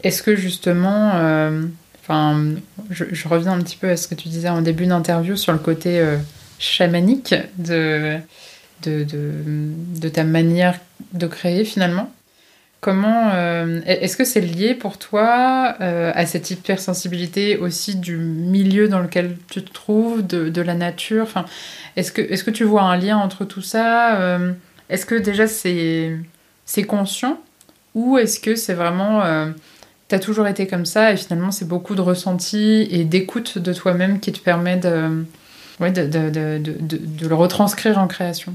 [0.02, 1.12] Est-ce que justement,
[2.08, 2.54] Enfin,
[2.88, 5.58] je, reviens un petit peu à ce que tu disais en début d'interview sur le
[5.58, 6.16] côté euh,
[6.58, 8.16] chamanique de,
[8.82, 10.80] de, de, ta manière
[11.12, 12.10] de créer finalement.
[12.80, 18.88] Comment euh, est-ce que c'est lié pour toi euh, à cette hypersensibilité aussi du milieu
[18.88, 21.24] dans lequel tu te trouves, de, la nature?
[21.24, 21.44] Enfin,
[21.96, 24.38] est-ce que est-ce que tu vois un lien entre tout ça
[24.90, 26.16] Est-ce que déjà c'est
[26.66, 27.40] c'est conscient?
[27.94, 29.24] Ou est-ce que c'est vraiment
[30.08, 34.20] T'as toujours été comme ça et finalement c'est beaucoup de ressenti et d'écoute de toi-même
[34.20, 35.26] qui te permet de,
[35.80, 38.54] ouais, de, de, de, le retranscrire en création?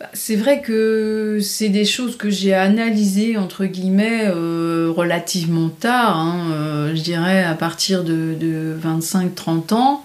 [0.00, 6.16] Bah, c'est vrai que c'est des choses que j'ai analysées entre guillemets euh, relativement tard,
[6.16, 10.04] hein, euh, je dirais à partir de, 25-30 ans.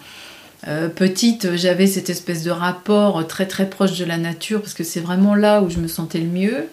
[0.68, 4.84] Euh, petite, j'avais cette espèce de rapport très très proche de la nature parce que
[4.84, 6.66] c'est vraiment là où je me sentais le mieux.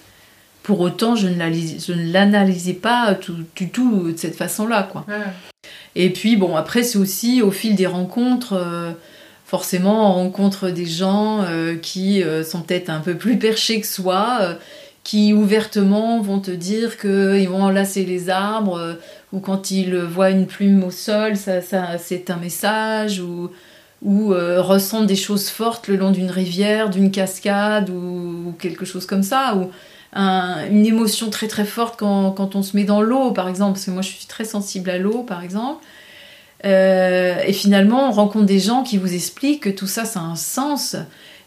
[0.63, 3.19] Pour autant, je ne l'analysais pas
[3.57, 4.89] du tout de cette façon-là.
[4.91, 5.05] quoi.
[5.95, 8.95] Et puis, bon, après, c'est aussi au fil des rencontres,
[9.51, 13.87] forcément, on rencontre des gens euh, qui euh, sont peut-être un peu plus perchés que
[13.87, 14.57] soi,
[15.03, 18.97] qui ouvertement vont te dire qu'ils vont enlacer les arbres,
[19.33, 21.61] ou quand ils voient une plume au sol, ça,
[21.99, 23.51] c'est un message, ou,
[24.03, 29.25] ressentent des choses fortes le long d'une rivière, d'une cascade, ou, ou, quelque chose comme
[29.25, 29.57] ça.
[29.57, 29.71] Ou,
[30.15, 33.87] une émotion très très forte quand, quand on se met dans l'eau, par exemple, parce
[33.87, 35.83] que moi je suis très sensible à l'eau, par exemple.
[36.65, 40.23] Euh, et finalement, on rencontre des gens qui vous expliquent que tout ça, ça a
[40.23, 40.97] un sens.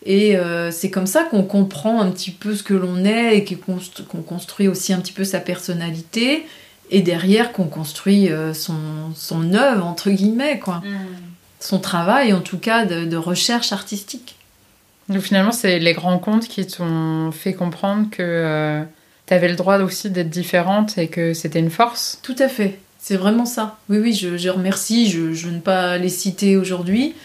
[0.06, 3.46] Et euh, c'est comme ça qu'on comprend un petit peu ce que l'on est et
[3.46, 6.46] qu'on construit aussi un petit peu sa personnalité.
[6.92, 8.76] Et derrière, qu'on construit euh, son,
[9.16, 10.78] son œuvre, entre guillemets, quoi.
[10.78, 11.00] Mm.
[11.60, 14.36] Son travail, en tout cas, de, de recherche artistique.
[15.10, 18.84] Donc finalement, c'est les grands contes qui t'ont fait comprendre que euh,
[19.28, 22.20] tu avais le droit aussi d'être différente et que c'était une force.
[22.24, 22.80] Tout à fait.
[23.06, 23.80] C'est vraiment ça.
[23.90, 25.12] Oui, oui, je, je remercie.
[25.12, 27.16] Je, je, ne pas les citer aujourd'hui,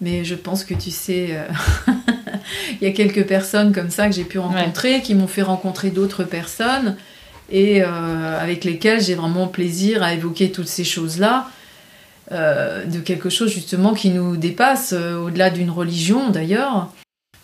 [0.00, 1.46] mais je pense que tu sais, euh,
[2.80, 5.90] il y a quelques personnes comme ça que j'ai pu rencontrer, qui m'ont fait rencontrer
[5.90, 6.96] d'autres personnes
[7.52, 11.46] et euh, avec lesquelles j'ai vraiment plaisir à évoquer toutes ces choses-là.
[12.32, 16.90] de quelque chose justement qui nous dépasse, au-delà d'une religion d'ailleurs,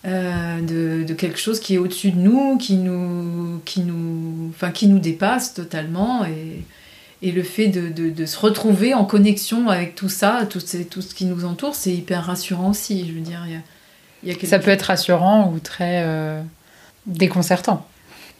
[0.06, 4.86] euh, de, quelque chose qui est au-dessus de nous, qui nous, qui nous, enfin, qui
[4.88, 6.24] nous dépasse totalement.
[6.26, 6.64] Et,
[7.26, 10.60] et le fait de, de, se retrouver en connexion avec tout ça, tout,
[10.90, 13.06] tout ce qui nous entoure, c'est hyper rassurant aussi.
[13.08, 13.44] Je veux dire,
[14.22, 16.40] il y a, ça peut être rassurant ou très euh,
[17.06, 17.86] déconcertant.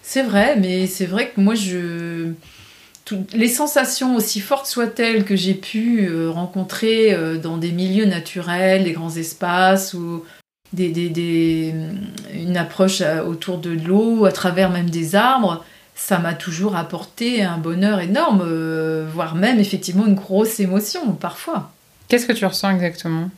[0.03, 2.33] C'est vrai, mais c'est vrai que moi, je...
[3.33, 8.93] les sensations, aussi fortes soient-elles, que j'ai pu euh, rencontrer dans des milieux naturels, des
[8.93, 10.25] grands espaces, ou,
[10.75, 11.75] des,
[12.33, 15.65] une approche euh, autour de l'eau, à travers même des arbres,
[15.95, 21.71] ça m'a toujours apporté un bonheur énorme, euh, voire même effectivement une grosse émotion parfois.
[22.09, 23.31] Qu'est-ce que tu ressens exactement?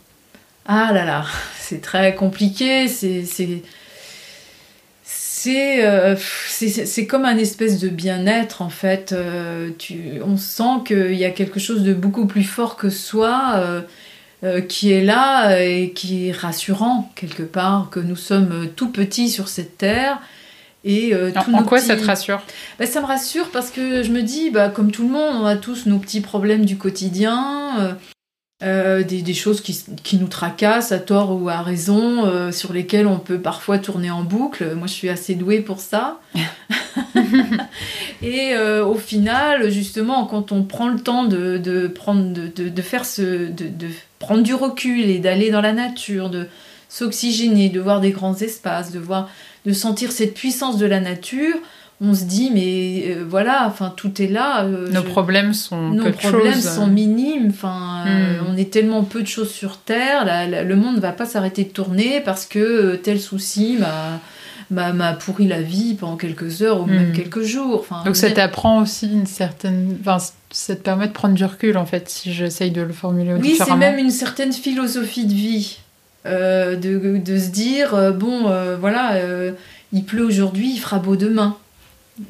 [0.67, 1.25] Ah là là,
[1.59, 3.63] c'est très compliqué, c'est c'est
[5.85, 6.17] euh,
[6.49, 9.15] c'est comme un espèce de bien-être en fait.
[9.79, 13.85] tu, on sent qu'il y a quelque chose de beaucoup plus fort que soi.
[14.45, 19.31] Euh, qui est là et qui est rassurant quelque part, que nous sommes tout petits
[19.31, 20.21] sur cette terre.
[20.87, 22.41] Et euh, en, quoi ça te rassure
[22.79, 25.45] bah, Ça me rassure parce que je me dis, bah, comme tout le monde, on
[25.45, 27.99] a tous nos petits problèmes du quotidien,
[28.63, 33.19] euh, des, choses qui, qui, nous tracassent à tort ou à raison, sur lesquelles on
[33.19, 34.77] peut parfois tourner en boucle.
[34.77, 36.21] Moi, je suis assez douée pour ça.
[38.23, 43.05] et au final, justement, quand on prend le temps de, de prendre, de, de, faire
[43.05, 43.89] ce, de,
[44.21, 46.47] prendre du recul et d'aller dans la nature, de
[46.89, 49.29] s'oxygéner, de voir des grands espaces, de voir,
[49.67, 51.57] de sentir cette puissance de la nature,
[52.01, 55.91] on se dit mais euh, voilà enfin tout est là euh, nos je- problèmes sont
[55.91, 56.69] nos peu de problèmes choses.
[56.75, 58.47] sont minimes enfin euh, Hmm.
[58.53, 61.25] on est tellement peu de choses sur terre la- la- le monde ne va pas
[61.25, 63.79] s'arrêter de tourner parce que euh, tel souci
[64.71, 67.13] m'a pourri la vie pendant quelques heures ou même Hmm.
[67.13, 69.97] quelques jours enfin Donc ça dire, t'apprend aussi une certaine...
[70.01, 70.19] Enfin,
[70.51, 73.57] ça te permet de prendre du recul, en fait, si j'essaye de le formuler oui
[73.59, 75.83] c'est même une certaine philosophie de vie euh,
[76.77, 79.53] de, de se dire euh, bon euh, voilà euh,
[79.93, 81.57] il pleut aujourd'hui il fera beau demain.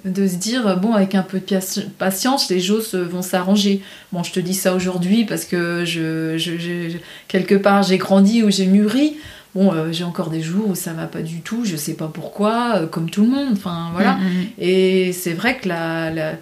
[0.05, 3.83] De se dire euh, bon avec un peu de patience les choses euh, vont s'arranger.
[4.13, 6.97] Bon je te dis ça aujourd'hui parce que je, je- je-
[7.29, 9.17] quelque part j'ai grandi ou j'ai mûri.
[9.55, 12.11] Bon euh, j'ai encore des jours où ça va pas du tout je sais pas
[12.13, 14.15] pourquoi euh, comme tout le monde enfin voilà.
[14.15, 14.47] Mm, mm, mm.
[14.59, 16.35] et c'est vrai que la, la-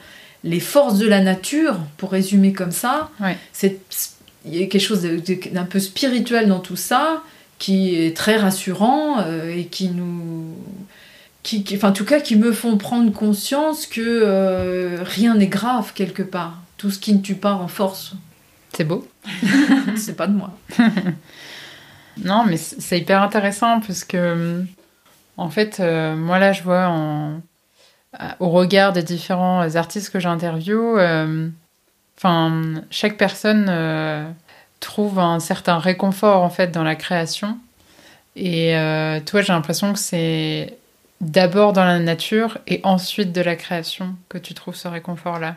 [0.47, 3.37] les forces de la nature, pour résumer comme ça, Ouais.
[3.55, 3.79] c'est
[4.47, 5.01] il y a quelque chose
[5.53, 7.23] d'un peu spirituel dans tout ça,
[7.65, 10.55] qui est très rassurant euh, et qui nous,
[11.43, 15.47] qui, qui- enfin en tout cas, qui me font prendre conscience que euh, rien n'est
[15.47, 16.61] grave quelque part.
[16.77, 18.12] Tout ce qui ne tue pas renforce.
[18.77, 19.09] C'est beau.
[19.97, 20.51] c'est pas de moi.
[22.25, 24.62] Non, mais c'est hyper intéressant parce que,
[25.37, 27.41] en fait, euh, moi là, je vois en-
[28.39, 30.97] au regard des différents artistes que j'interviewe,
[32.17, 33.67] enfin, chaque personne
[34.85, 37.59] trouve un certain réconfort en fait dans la création.
[38.37, 40.76] Et euh, toi, j'ai l'impression que c'est
[41.20, 45.57] d'abord dans la nature et ensuite de la création que tu trouves ce réconfort-là.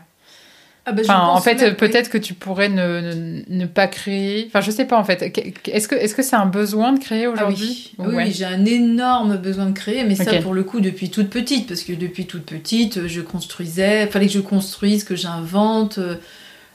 [0.86, 1.74] Ah bah, Enfin, en fait, oui.
[1.74, 4.46] peut-être que tu pourrais ne, ne, ne pas créer.
[4.46, 5.20] Enfin, je sais pas en fait.
[5.66, 8.24] Est-ce que est-ce que c'est un besoin de créer Ah aujourd'hui oui, oui, Ouais.
[8.24, 11.68] oui, j'ai un énorme besoin de créer, mais ça pour le coup depuis toute petite,
[11.68, 16.16] parce que depuis toute petite, je construisais, fallait que je construise, que j'invente, euh, euh,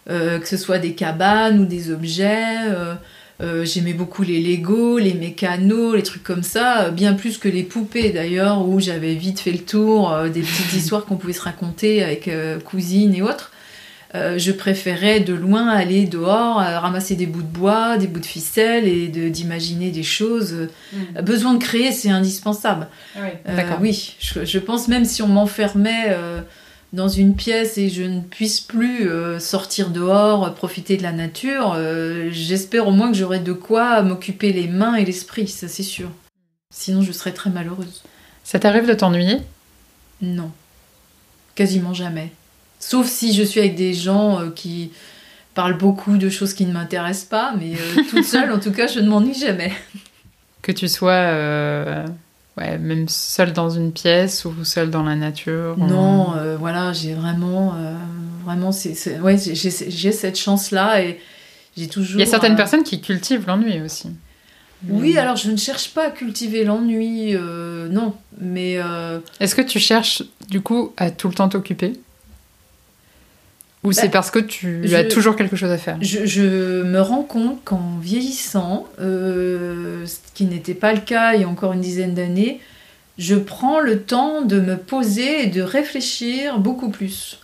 [0.07, 2.45] que ce soit des cabanes ou des objets.
[2.69, 2.93] euh,
[3.41, 7.47] euh, J'aimais beaucoup les Lego, les mécanos, les trucs comme ça, euh, bien plus que
[7.49, 11.33] les poupées d'ailleurs, où j'avais vite fait le tour euh, des petites histoires qu'on pouvait
[11.33, 13.51] se raconter avec euh, cousines et autres.
[14.15, 18.19] Euh, je préférais de loin aller dehors, euh, ramasser des bouts de bois, des bouts
[18.19, 20.53] de ficelle et de- d'imaginer des choses.
[20.53, 22.87] Euh, Besoin de créer, c'est indispensable.
[23.49, 23.79] Euh, D'accord.
[23.81, 26.41] oui, je, je pense même si on m'enfermait euh,
[26.93, 31.11] dans une pièce et je ne puisse plus euh, sortir dehors, euh, profiter de la
[31.11, 35.67] nature, euh, j'espère au moins que j'aurai de quoi m'occuper les mains et l'esprit, ça
[35.67, 36.09] c'est sûr.
[36.73, 38.03] Sinon, je serais très malheureuse.
[38.43, 39.37] Ça t'arrive de t'ennuyer?
[40.21, 40.51] Non,
[41.55, 42.31] quasiment jamais.
[42.79, 44.91] Sauf si je suis avec des gens qui
[45.55, 47.73] parlent beaucoup de choses qui ne m'intéressent pas, mais
[48.09, 49.71] toute seule, en tout cas, je ne m'ennuie jamais.
[50.61, 52.05] Que tu sois euh,
[52.57, 57.13] ouais, même seul dans une pièce ou seul dans la nature Non, euh, voilà, j'ai
[57.13, 57.95] vraiment, euh,
[58.43, 61.19] vraiment, c'est, ouais, j'ai, cette chance-là et
[61.77, 62.19] j'ai toujours.
[62.19, 64.09] Il y a certaines euh, personnes qui cultivent l'ennui aussi.
[64.89, 69.61] Oui, alors je ne cherche pas à cultiver l'ennui, euh, non, mais euh, Est-ce que
[69.61, 71.93] tu cherches du coup à tout le temps t'occuper?
[73.83, 76.83] Ou c'est Bah, parce que tu je- as toujours quelque chose à faire je, je
[76.83, 81.49] me rends compte qu'en vieillissant, euh, ce qui n'était pas le cas il y a
[81.49, 82.59] encore une dizaine d'années,
[83.17, 87.39] je prends le temps de me poser et de réfléchir beaucoup plus.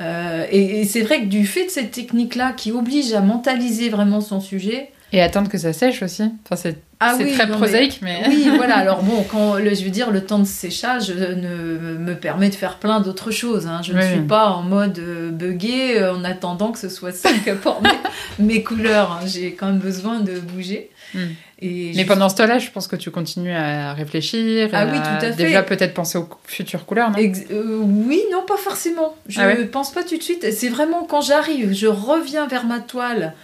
[0.00, 3.88] Euh, et et c'est vrai que du fait de cette technique-là qui oblige à mentaliser
[3.88, 6.22] vraiment son sujet, Et attendre que ça sèche aussi.
[6.44, 8.22] Enfin, c'est Ah oui, très non, prosaïque, mais.
[8.28, 8.76] Oui, voilà.
[8.76, 12.54] Alors bon, quand le, je veux dire, le temps de séchage ne me permet de
[12.54, 13.66] faire plein d'autres choses.
[13.66, 13.80] hein.
[13.82, 17.30] Je ne suis pas en mode euh, buggé euh, en attendant que ce soit ça
[17.44, 19.12] qui apporte mes, mes couleurs.
[19.22, 19.26] hein.
[19.26, 20.90] J'ai quand même besoin de bouger.
[21.14, 21.18] Hmm.
[21.60, 24.70] Et Mais je- pendant ce temps-là, je pense que tu continues à réfléchir.
[24.72, 25.44] Ah oui, tout à fait.
[25.44, 27.18] Déjà, peut-être penser aux futures couleurs, non?
[27.18, 29.14] Ex- euh, oui, non, pas forcément.
[29.28, 29.64] Je Ah ouais?
[29.66, 30.50] pense pas tout de suite.
[30.52, 33.34] C'est vraiment quand j'arrive, je reviens vers ma toile,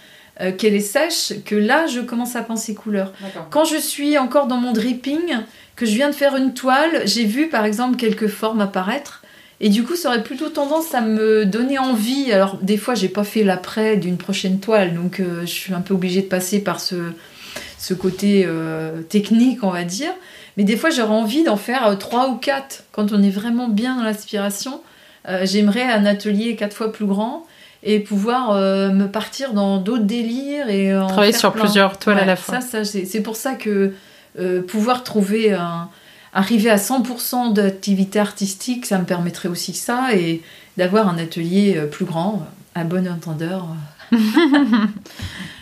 [0.41, 3.13] euh, qu'elle est sèche, que là, je commence à penser couleur.
[3.49, 5.37] Quand je suis encore dans mon dripping,
[5.75, 9.23] que je viens de faire une toile, j'ai vu par exemple quelques formes apparaître.
[9.61, 12.31] Et du coup, ça aurait plutôt tendance à me donner envie.
[12.31, 15.81] Alors, des fois, j'ai pas fait l'après d'une prochaine toile, donc euh, je suis un
[15.81, 16.95] peu obligée de passer par ce,
[17.77, 20.11] ce côté euh, technique, on va dire.
[20.55, 22.83] Mais des fois, j'aurais envie d'en faire euh, trois ou quatre.
[22.91, 24.81] Quand on est vraiment bien dans l'aspiration,
[25.43, 27.45] j'aimerais un atelier quatre fois plus grand
[27.83, 31.61] et pouvoir euh, me partir dans d'autres délires et en Travailler sur plein.
[31.63, 32.59] plusieurs toiles à la fois.
[32.61, 33.93] Ça, ça, c'est pour ça que
[34.39, 35.89] euh, pouvoir trouver un,
[36.33, 40.41] arriver à 100% d'activité artistique, ça me permettrait aussi ça et
[40.77, 43.65] d'avoir un atelier euh, plus grand, à bon entendeur.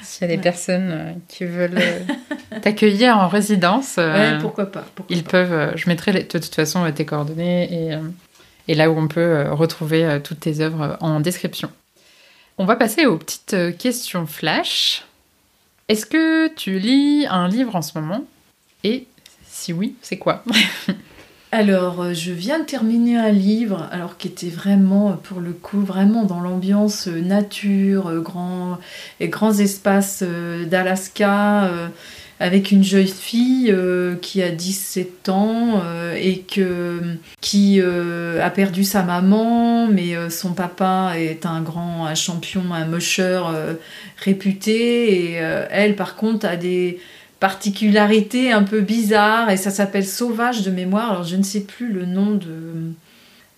[0.02, 0.42] S'il y a des Ouais.
[0.42, 5.32] personnes euh, qui veulent euh, t'accueillir en résidence, euh, Ouais, pourquoi pas pourquoi ils pas.
[5.32, 5.54] peuvent.
[5.54, 8.00] euh, je mettrai les- de toute façon euh, tes coordonnées et, euh,
[8.68, 11.70] et là où on peut euh, retrouver euh, toutes tes œuvres euh, en description.
[12.58, 15.06] On va passer aux petites euh, questions flash.
[15.90, 18.26] Est-ce que tu lis un livre en ce moment?
[18.84, 19.06] Et
[19.46, 20.44] si oui, c'est quoi?
[21.54, 25.80] Alors, euh, je viens de terminer un livre, alors qui était vraiment, pour le coup,
[25.80, 28.80] vraiment dans l'ambiance euh, nature, euh, grand,
[29.22, 31.72] et grands espaces d'Alaska,
[32.40, 33.76] avec une jeune fille
[34.22, 35.82] qui a 17 ans
[36.16, 37.02] et que,
[37.42, 43.42] qui a perdu sa maman, mais son papa est un grand un champion, un musher
[44.18, 45.32] réputé, et
[45.72, 47.00] elle, par contre, a des
[47.40, 51.12] particularité un peu bizarre et ça s'appelle Sauvage de mémoire.
[51.12, 52.94] Alors je ne sais plus le nom de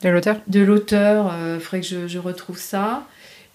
[0.02, 0.38] de l'auteur?
[0.48, 3.06] De l'auteur, il euh, faudrait que je, retrouve ça.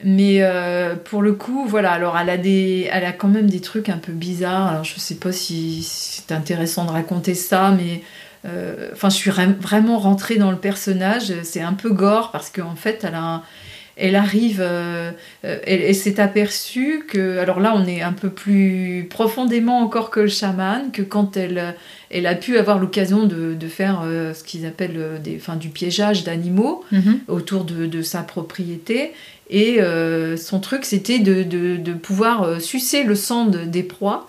[0.03, 1.93] Mais euh, pour le coup, voilà.
[1.93, 4.69] Alors elle a des, elle a quand même des trucs un peu bizarres.
[4.69, 8.03] Alors je sais pas si, c'est intéressant de raconter ça, mais
[8.45, 11.33] euh, enfin je suis vraiment rentrée dans le personnage.
[11.45, 13.43] C'est un peu gore parce qu'en fait elle a un,
[13.97, 19.79] elle arrive, euh, elle, s'est aperçue que, alors là on est un peu plus profondément
[19.81, 21.77] encore que le chaman, que quand elle,
[22.11, 26.25] elle a pu avoir l'occasion de, faire euh, ce qu'ils appellent des, enfin, du piégeage
[26.25, 27.21] d'animaux mhm.
[27.29, 29.13] autour de, sa propriété,
[29.51, 29.79] et
[30.37, 34.27] son truc c'était de, pouvoir sucer le sang des proies.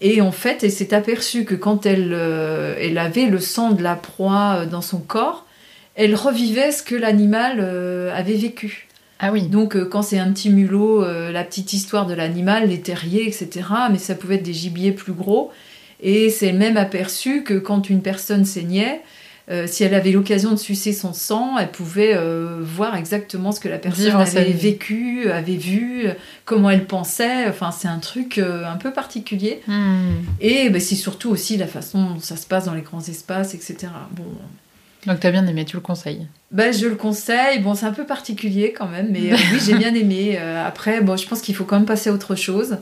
[0.00, 3.94] Et en fait, elle s'est aperçue que quand elle, elle avait le sang de la
[3.94, 5.46] proie dans son corps,
[5.94, 7.60] elle revivait ce que l'animal
[8.14, 8.88] avait vécu.
[9.24, 9.42] Ah oui.
[9.42, 13.24] Donc euh, quand c'est un petit mulot, euh, la petite histoire de l'animal, les terriers,
[13.24, 13.68] etc.
[13.92, 15.52] Mais ça pouvait être des gibiers plus gros.
[16.00, 19.00] Et c'est même aperçu que quand une personne saignait,
[19.50, 22.16] euh, si elle avait l'occasion de sucer son sang, elle pouvait
[22.60, 26.06] voir exactement ce que la personne avait vécu, avait vu,
[26.44, 27.48] comment elle pensait.
[27.48, 29.60] Enfin, c'est un truc un peu particulier.
[29.66, 30.14] Hmm.
[30.40, 33.54] Et bah, c'est surtout aussi la façon dont ça se passe dans les grands espaces,
[33.54, 33.88] etc.
[34.12, 34.24] Bon,
[35.06, 37.58] donc tu as bien aimé, tu le conseilles ben, Je le conseille.
[37.60, 40.36] Bon, c'est un peu particulier quand même, mais euh, oui, j'ai bien aimé.
[40.38, 42.76] Euh, après, bon, je pense qu'il faut quand même passer à autre chose.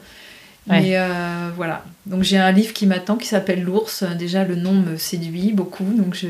[0.66, 1.84] Mais euh, voilà.
[2.06, 4.04] Donc j'ai un livre qui m'attend qui s'appelle L'ours.
[4.18, 5.92] Déjà, le nom me séduit beaucoup.
[5.96, 6.28] Donc je...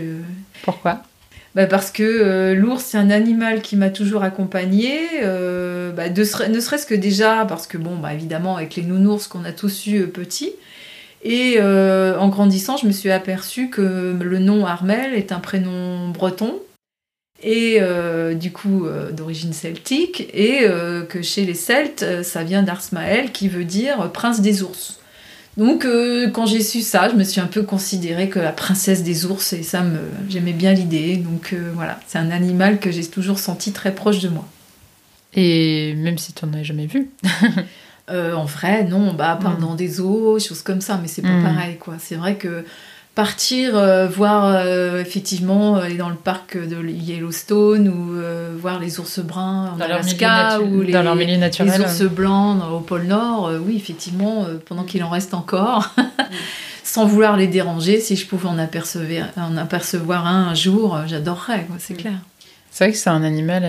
[0.62, 1.02] Pourquoi?
[1.54, 5.00] Bah parce que l'ours, c'est un animal qui m'a toujours accompagné.
[5.20, 6.24] Bah, ne
[6.60, 10.06] serait-ce que déjà, parce que, bon, bah, évidemment, avec les nounours qu'on a tous eu
[10.06, 10.52] petits,
[11.22, 16.08] et euh, en grandissant, je me suis aperçue que le nom Armel est un prénom
[16.08, 16.58] breton
[17.42, 20.66] et euh, du coup euh, d'origine celtique et
[21.08, 24.98] que chez les Celtes, ça vient d'Arsmael qui veut dire prince des ours.
[25.56, 25.86] Donc
[26.32, 29.52] quand j'ai su ça, je me suis un peu considérée que la princesse des ours
[29.52, 31.16] et ça me j'aimais bien l'idée.
[31.16, 34.46] Donc voilà, c'est un animal que j'ai toujours senti très proche de moi.
[35.34, 37.10] Et même si tu n'en as jamais vu
[38.10, 39.60] Euh, en vrai, non, bah, part mm.
[39.60, 41.42] dans des zoos, choses comme ça, mais c'est pas mm.
[41.42, 41.94] pareil, quoi.
[41.98, 42.64] C'est vrai que
[43.14, 49.20] partir euh, voir euh, effectivement aller dans le parc de Yellowstone ou voir les ours
[49.20, 53.52] bruns en dans Alaska ou les, dans milieu naturel, les ours blancs au pôle Nord,
[53.66, 55.94] oui, effectivement, pendant qu'il en reste encore.
[56.82, 61.66] sans vouloir les déranger, si je pouvais en apercevoir, en apercevoir un un jour, j'adorerais,
[61.78, 61.96] c'est mm.
[61.96, 62.14] clair.
[62.72, 63.64] C'est vrai que c'est un animal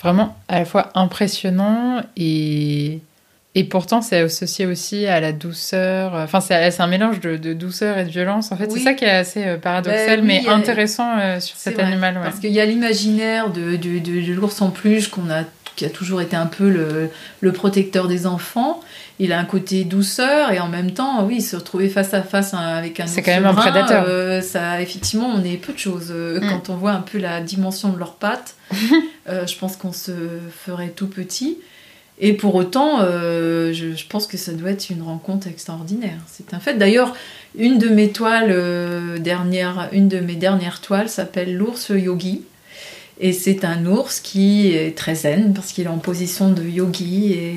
[0.00, 3.00] vraiment à la fois impressionnant et
[3.58, 6.12] et pourtant, c'est associé aussi à la douceur.
[6.12, 8.52] Enfin, c'est un mélange de, douceur et de violence.
[8.52, 11.78] En fait, c'est ça qui est assez euh, paradoxal, ben mais intéressant euh, sur cet
[11.78, 12.20] animal.
[12.22, 15.44] Parce qu'il y a l'imaginaire de, de, l'ours en peluche qu'on a
[15.74, 18.80] qui a toujours été un peu le, le, protecteur des enfants.
[19.18, 22.52] Il a un côté douceur et en même temps, oui, se retrouver face à face
[22.52, 24.04] hein, avec un C'est quand même un prédateur.
[24.06, 26.12] Euh, ça, effectivement, on est peu de choses.
[26.12, 26.40] Mm.
[26.50, 28.54] Quand on voit un peu la dimension de leurs pattes,
[29.26, 30.12] je pense qu'on se
[30.66, 31.56] ferait tout petit.
[32.18, 36.18] Et pour autant, euh, je, pense que ça doit être une rencontre extraordinaire.
[36.26, 36.74] C'est un fait.
[36.74, 37.14] D'ailleurs,
[37.58, 39.18] une de mes toiles euh,
[39.92, 42.42] une de mes dernières toiles s'appelle l'ours yogi.
[43.18, 47.32] Et c'est un ours qui est très zen parce qu'il est en position de yogi
[47.32, 47.54] et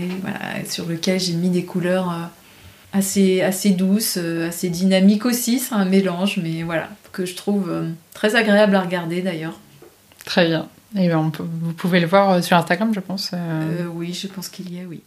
[0.66, 5.60] sur lequel j'ai mis des couleurs euh, assez, assez douces, assez dynamiques aussi.
[5.60, 7.72] C'est un mélange, mais voilà, que je trouve
[8.14, 9.60] très agréable à regarder d'ailleurs.
[10.26, 10.70] Très bien.
[10.96, 13.32] Et ben, vous pouvez le voir euh, sur Instagram, je pense.
[13.34, 13.38] Euh.
[13.38, 15.02] Euh, oui, je pense qu'il y a, oui.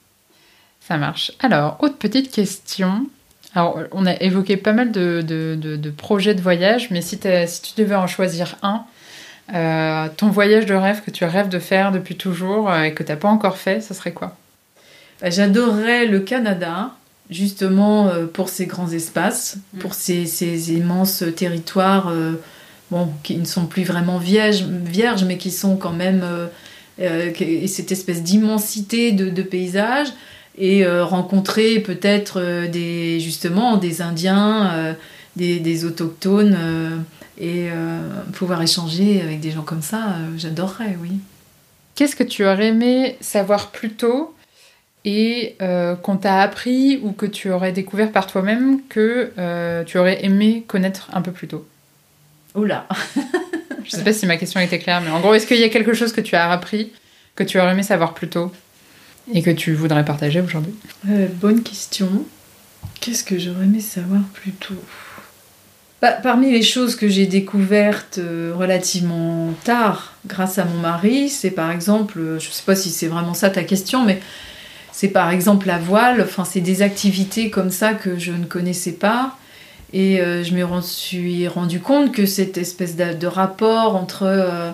[0.81, 1.33] Ça marche.
[1.41, 3.07] Alors, autre petite question.
[3.55, 7.63] Alors, on a évoqué pas mal de, de, de, projets de voyage, mais si, si,
[7.63, 8.85] tu devais en choisir un,
[10.17, 13.17] ton voyage de rêve que tu rêves de faire depuis toujours et que tu n'as
[13.17, 14.37] pas encore fait, ce serait quoi?
[15.21, 16.93] Bah, J'adorerais le Canada,
[17.29, 19.79] justement pour ses grands espaces, mm.
[19.81, 22.11] pour ses, ses, immenses territoires
[23.23, 26.23] qui ne sont plus vraiment vierges, vierges mais qui sont quand même
[27.01, 30.13] euh, euh, cette espèce d'immensité de, de paysages
[30.59, 32.69] et euh, rencontrer peut-être
[33.19, 34.95] justement des Indiens,
[35.37, 37.05] des, des, autochtones
[37.41, 37.69] et
[38.35, 41.13] pouvoir échanger avec des gens comme ça, j'adorerais, oui.
[41.95, 44.35] Qu'est-ce que tu aurais aimé savoir plus tôt
[45.07, 45.57] et
[46.03, 49.33] qu'on t'a appris ou que tu aurais découvert par toi-même que
[49.87, 51.67] tu aurais aimé connaître un peu plus tôt?
[52.55, 52.87] Oula
[53.85, 55.69] Je sais pas si ma question était claire, mais en gros, est-ce qu'il y a
[55.69, 56.93] quelque chose que tu as appris,
[57.35, 58.53] que tu aurais aimé savoir plus tôt
[59.33, 60.75] et que tu voudrais partager aujourd'hui?
[61.09, 62.09] Euh, Bonne question.
[63.01, 64.75] Qu'est-ce que j'aurais aimé savoir plus tôt?
[66.01, 71.51] Bah, Parmi les choses que j'ai découvertes euh, relativement tard grâce à mon mari, c'est
[71.53, 74.21] par exemple, euh, je sais pas si c'est vraiment ça ta question, mais
[74.91, 78.93] c'est par exemple la voile, enfin c'est des activités comme ça que je ne connaissais
[78.93, 79.37] pas.
[79.93, 84.71] Et euh, je me suis rendu compte que cette espèce de, de rapport entre euh,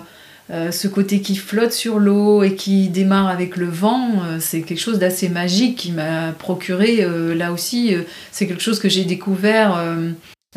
[0.51, 4.79] euh, ce côté qui flotte sur l'eau et qui démarre avec le vent, c'est quelque
[4.79, 7.05] chose d'assez magique qui m'a procuré,
[7.35, 7.95] là aussi,
[8.31, 9.79] c'est quelque chose que j'ai découvert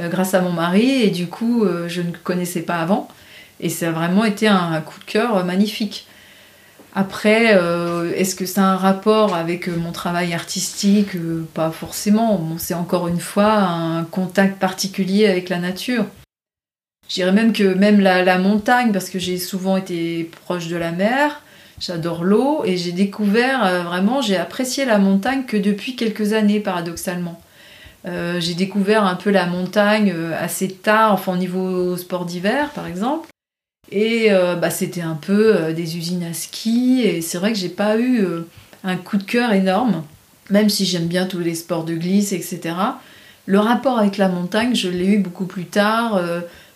[0.00, 3.08] grâce à mon mari et du coup, je ne connaissais pas avant.
[3.60, 6.06] Et ça a vraiment été un, coup de cœur magnifique.
[6.94, 11.16] Après, euh, est-ce que c'est un rapport avec euh, mon travail artistique?
[11.16, 12.46] Euh, Pas forcément.
[12.58, 16.04] C'est encore une fois un contact particulier avec la nature.
[17.08, 20.92] Je dirais même que même la, montagne, parce que j'ai souvent été proche de la
[20.92, 21.42] mer,
[21.80, 27.38] j'adore l'eau, et j'ai découvert vraiment, j'ai apprécié la montagne que depuis quelques années, paradoxalement.
[28.06, 33.28] J'ai découvert un peu la montagne assez tard, enfin au niveau sport d'hiver, par exemple.
[33.90, 37.02] Et euh, bah, c'était un peu euh, des usines à ski.
[37.04, 38.46] Et c'est vrai que j'ai pas eu euh,
[38.84, 40.04] un coup de cœur énorme,
[40.50, 42.74] même si j'aime bien tous les sports de glisse, etc.
[43.46, 46.22] Le rapport avec la montagne, je l'ai eu beaucoup plus tard,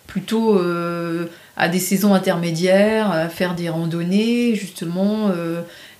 [0.05, 0.59] plutôt
[1.55, 5.31] à des saisons intermédiaires, à faire des randonnées, justement.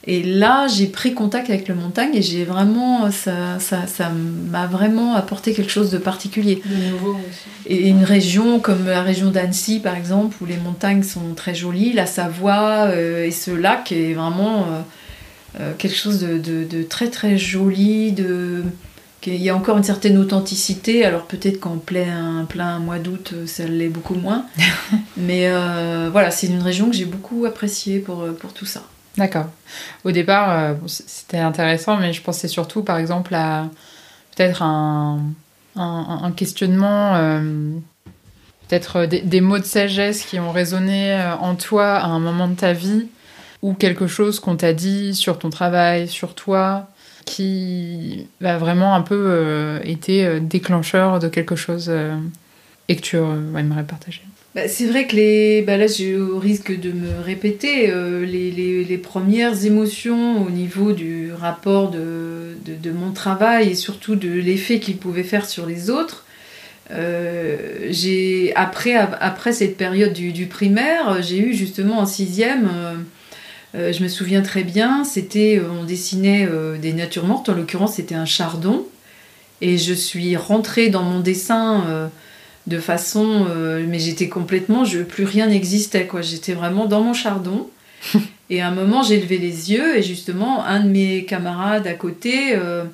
[0.10, 4.66] Et là, j'ai pris contact avec la montagne et j'ai vraiment, ça, ça, ça m'a
[4.66, 6.62] vraiment apporté quelque chose de particulier.
[6.66, 7.45] De nouveau aussi.
[7.66, 11.91] Et une région comme la région d'Annecy, par exemple, où les montagnes sont très jolies,
[11.91, 14.82] la Savoie euh, et ce lac est vraiment euh,
[15.60, 18.14] euh, quelque chose de, de- de très très joli.
[18.14, 18.64] De...
[19.26, 23.66] Il y a encore une certaine authenticité, alors peut-être qu'en plein, plein mois d'août, ça
[23.66, 24.45] l'est beaucoup moins.
[25.18, 28.84] Mais euh, voilà, c'est une région que j'ai beaucoup appréciée pour, pour tout ça.
[29.18, 29.47] D'accord.
[30.03, 33.68] Au départ, euh, c'était intéressant, mais je pensais surtout, par exemple, à
[34.36, 35.20] peut-être un,
[35.76, 37.72] un, questionnement, euh,
[38.68, 42.47] peut-être des, des mots de sagesse qui ont résonné euh, en toi à un moment
[42.47, 43.07] de ta vie,
[43.63, 46.88] ou quelque chose qu'on t'a dit sur ton travail, sur toi,
[47.26, 52.15] qui a vraiment un peu euh, été euh, déclencheur de quelque chose euh,
[52.88, 54.22] et que tu euh, aimerais partager.
[54.58, 55.86] Bah, c'est vrai que les, bah là,
[56.18, 62.55] au risque de me répéter, euh, les, premières émotions au niveau du rapport de,
[62.91, 66.26] mon travail et surtout de l'effet qu'il pouvait faire sur les autres.
[66.89, 67.91] euh,
[68.55, 72.68] après, cette période du, primaire, j'ai eu justement en sixième,
[73.76, 76.49] euh, je me souviens très bien, c'était on dessinait
[76.82, 78.88] des natures mortes, en l'occurrence c'était un chardon,
[79.62, 82.10] et je suis rentrée dans mon dessin.
[82.68, 86.22] De façon euh, mais j'étais complètement je plus rien n'existait quoi.
[86.22, 87.70] J'étais vraiment dans mon chardon.
[88.49, 91.93] Et à un moment j'ai levé les yeux et justement un de mes camarades à
[91.93, 92.86] côté euh,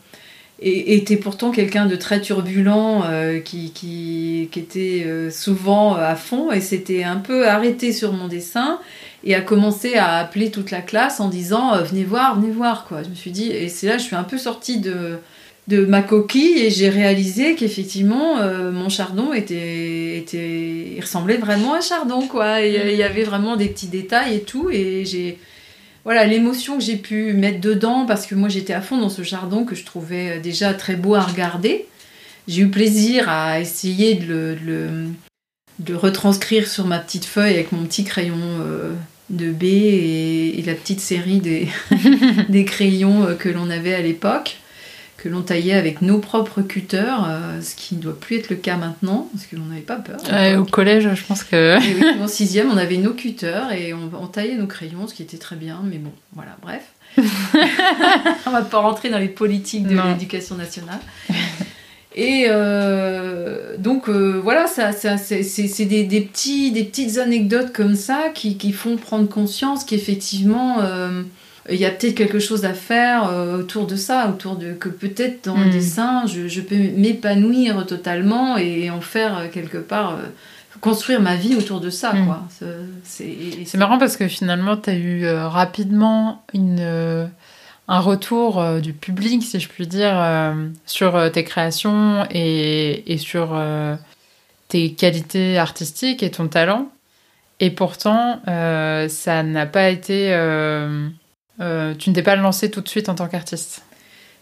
[0.64, 6.52] était pourtant quelqu'un de très turbulent euh, qui, qui, qui était euh, souvent à fond
[6.52, 8.80] et s'était un peu arrêté sur mon dessin
[9.24, 12.86] et a commencé à appeler toute la classe en disant euh, venez voir venez voir
[12.86, 13.04] quoi.
[13.04, 15.18] Je me suis dit et c'est là que je suis un peu sortie de
[15.68, 21.74] de ma coquille et j'ai réalisé qu'effectivement euh, mon chardon était, était il ressemblait vraiment
[21.74, 22.62] à un chardon quoi.
[22.62, 24.70] Et euh, il y avait vraiment des petits détails et tout.
[24.70, 25.38] Et j'ai
[26.04, 29.24] voilà l'émotion que j'ai pu mettre dedans parce que moi j'étais à fond dans ce
[29.24, 31.86] chardon que je trouvais euh, déjà très beau à regarder.
[32.50, 35.06] J'ai eu plaisir à essayer de le, de le-
[35.80, 38.92] de retranscrire sur ma petite feuille avec mon petit crayon euh,
[39.32, 41.68] de B et, et la petite série des,
[42.50, 44.58] des crayons que l'on avait à l'époque
[45.24, 48.58] que l'on taillait avec nos propres cutters, euh, ce qui ne doit plus être le
[48.58, 50.20] cas maintenant, parce que l'on n'avait pas peur.
[50.60, 51.78] au collège, je pense que.
[51.82, 55.14] Et oui, en sixième, on avait nos cutters et on, on taillait nos crayons, ce
[55.14, 56.84] qui était très bien, mais bon, voilà, bref.
[58.46, 61.00] on va pas rentrer dans les politiques de l'éducation nationale.
[62.16, 67.96] Et euh, donc euh, voilà, ça, ça, c'est des, des petits, des petites anecdotes comme
[67.96, 70.80] ça qui, qui font prendre conscience qu'effectivement
[71.70, 74.90] il y a peut-être quelque chose à faire euh, autour de ça, autour de que
[74.90, 75.72] peut-être dans le Mm.
[75.72, 80.24] dessin je, je peux m'épanouir totalement et en faire euh, quelque part euh,
[80.82, 82.26] construire ma vie autour de ça Mm.
[82.26, 82.42] quoi.
[83.04, 87.26] C'est- marrant parce que finalement, tu as eu euh, rapidement une, euh,
[87.88, 90.16] un retour euh, du public, si je puis dire,
[90.86, 93.58] sur tes créations et, et sur
[94.68, 96.90] tes qualités artistiques et ton talent.
[97.60, 100.34] Et pourtant, ça n'a pas été...
[101.60, 103.84] euh, euh, tu ne t'es pas lancé tout de suite en tant qu'artiste?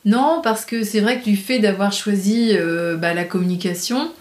[0.05, 4.11] Non, parce que c'est vrai que du fait d'avoir choisi euh, bah, la communication,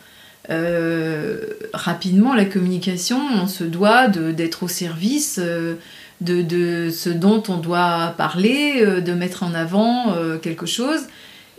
[1.73, 8.15] rapidement, la communication, on se doit d'être au service de, de, ce dont on doit
[8.19, 10.13] parler, de mettre en avant
[10.43, 11.03] quelque chose.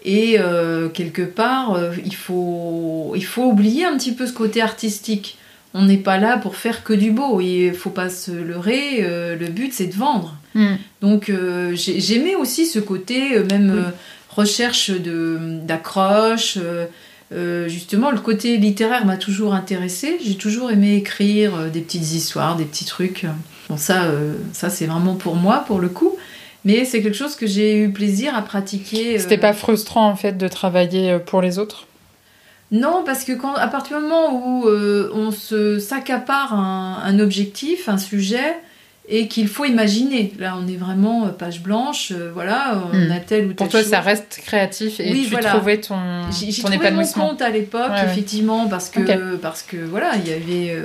[0.04, 0.38] Et
[0.94, 5.38] quelque part, il, faut, il faut oublier un petit peu ce côté artistique.
[5.74, 7.40] On n'est pas là pour faire que du beau.
[7.40, 9.08] Il faut pas se leurrer.
[9.40, 10.36] le but, c'est de vendre.
[10.54, 10.76] Hmm.
[11.02, 11.32] Donc,
[11.74, 13.94] j'aimais aussi ce côté, même
[14.36, 16.58] recherche d'accroche.
[16.58, 16.86] Euh,
[17.34, 20.18] euh, justement, le côté littéraire m'a toujours intéressé.
[20.24, 23.26] J'ai toujours aimé écrire euh, des petites histoires, des petits trucs.
[23.70, 24.04] Bon, ça,
[24.52, 26.18] ça c'est vraiment pour moi, pour le coup.
[26.66, 29.18] Mais c'est quelque chose que j'ai eu plaisir à pratiquer.
[29.18, 31.88] C'était pas frustrant, en fait, de travailler pour les autres?
[32.72, 37.98] Non, parce que quand, à partir du moment où on se s'accapare un, objectif, un
[37.98, 38.56] sujet,
[39.12, 40.34] et qu'il faut imaginer.
[40.40, 43.12] Là, on est vraiment euh, page blanche, euh, voilà, on hmm.
[43.12, 45.98] a tel ou tel Pour toi, ça reste créatif et tu trouvais ton,
[46.30, 50.76] ton mon compte à l'époque, effectivement, parce que, parce que voilà, il y avait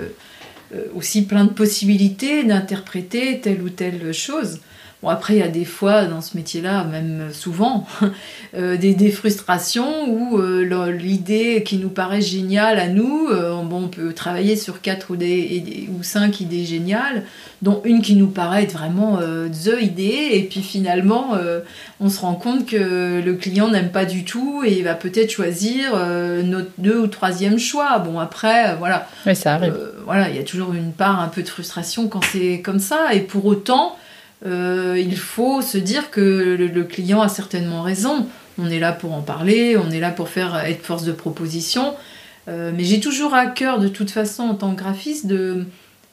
[0.75, 4.59] euh, aussi plein de possibilités d'interpréter telle ou telle chose.
[5.07, 7.87] Bon, après, il y a des fois dans ce métier-là, même souvent,
[8.57, 13.85] euh, des, des, frustrations où euh, l'idée qui nous paraît géniale à nous, euh, bon,
[13.85, 17.23] on peut travailler sur quatre ou, des, ou cinq idées géniales,
[17.63, 21.35] dont une qui nous paraît être vraiment the idée, et puis finalement,
[22.01, 25.31] on se rend compte que le client n'aime pas du tout et il va peut-être
[25.31, 25.97] choisir
[26.45, 28.01] notre deux ou troisième choix.
[28.01, 29.09] Bon, après, voilà.
[29.25, 29.75] Mais ça arrive.
[30.05, 33.15] voilà, il y a toujours une part un peu de frustration quand c'est comme ça,
[33.15, 33.97] et pour autant,
[34.45, 38.27] euh, il faut se dire que le, client a certainement raison.
[38.59, 41.95] On est là pour en parler, on est là pour faire être force de proposition.
[42.49, 45.67] Euh, mais j'ai toujours à cœur, de toute façon, en tant que graphiste, de,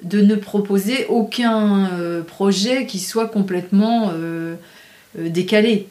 [0.04, 4.12] ne proposer aucun euh, projet qui soit complètement
[5.16, 5.88] décalé.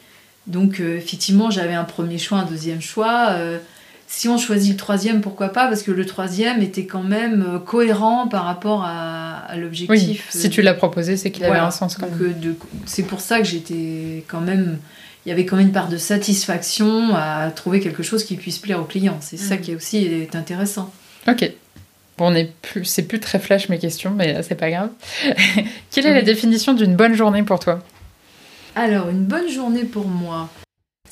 [0.46, 3.36] Donc, effectivement, j'avais un premier choix, un deuxième choix.
[4.14, 7.58] Si on choisit le troisième, pourquoi pas Parce que le troisième était quand même euh,
[7.58, 10.26] cohérent par rapport à, l'objectif.
[10.28, 12.54] si tu l'as proposé, c'est qu'il avait un sens quand même.
[12.84, 14.78] C'est pour ça que j'étais quand même.
[15.24, 18.58] Il y avait quand même une part de satisfaction à trouver quelque chose qui puisse
[18.58, 19.16] plaire au client.
[19.20, 19.60] C'est ça mm.
[19.62, 20.92] qui est aussi est intéressant.
[21.26, 21.50] Ok.
[22.18, 24.90] Bon, on plus, c'est plus très flash mes questions, mais c'est pas grave.
[25.90, 27.82] Quelle est la définition d'une bonne journée pour toi?
[28.76, 30.50] Alors, une bonne journée pour moi.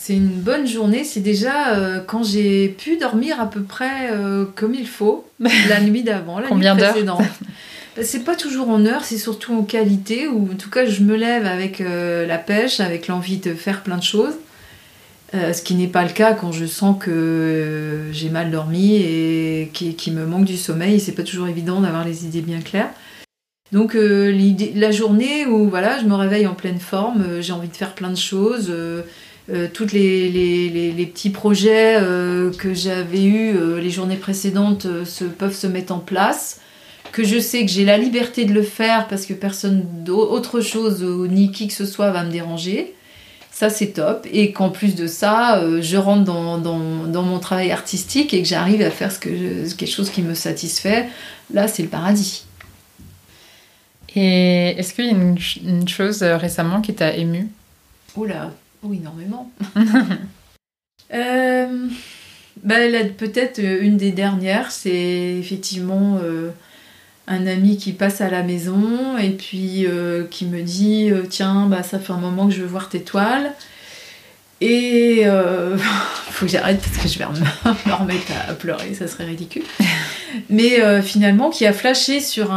[0.03, 1.05] C'est une bonne journée.
[1.05, 5.27] C'est déjà euh, quand j'ai pu dormir à peu près euh, comme il faut
[5.69, 7.21] la nuit d'avant, la Combien nuit précédente.
[7.97, 10.27] Bah, c'est pas toujours en heure, c'est surtout en qualité.
[10.27, 13.83] Ou en tout cas, je me lève avec euh, la pêche, avec l'envie de faire
[13.83, 14.33] plein de choses.
[15.35, 20.15] ce qui n'est pas le cas quand je sens que j'ai mal dormi et qu'il
[20.15, 20.99] me manque du sommeil.
[20.99, 22.89] C'est pas toujours évident d'avoir les idées bien claires.
[23.71, 27.95] Donc la journée où voilà, je me réveille en pleine forme, j'ai envie de faire
[27.95, 28.73] plein de choses
[29.53, 30.29] euh, tous les,
[30.93, 35.93] les, petits projets euh, que j'avais eus euh, les journées précédentes se, peuvent se mettre
[35.93, 36.61] en place,
[37.11, 41.03] que je sais que j'ai la liberté de le faire parce que personne d'autre chose
[41.03, 42.95] ni qui que ce soit va me déranger.
[43.51, 44.27] Ça, c'est top.
[44.33, 48.49] Et qu'en plus de ça, je rentre dans, dans, dans, mon travail artistique et que
[48.49, 49.29] j'arrive à faire ce que
[49.75, 51.09] quelque chose qui me satisfait.
[51.53, 52.45] Là, c'est le paradis.
[54.15, 55.37] Et est-ce qu'il y a une,
[55.67, 57.49] une chose récemment qui t'a ému?
[58.17, 58.51] Oula,
[58.83, 59.51] oui, énormément.
[61.15, 61.89] euh,
[62.63, 62.77] bah,
[63.17, 66.51] peut-être euh, une des dernières, c'est effectivement euh,
[67.27, 71.83] un ami qui passe à la maison et puis euh, qui me dit Tiens, bah,
[71.83, 73.53] ça fait un moment que je veux voir tes toiles.
[74.63, 75.79] Et il
[76.31, 79.63] faut que j'arrête parce que je vais me remettre à pleurer, ça serait ridicule.
[80.51, 82.53] Mais finalement, qui a flashé sur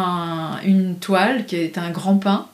[0.65, 2.49] une toile qui est un grand pain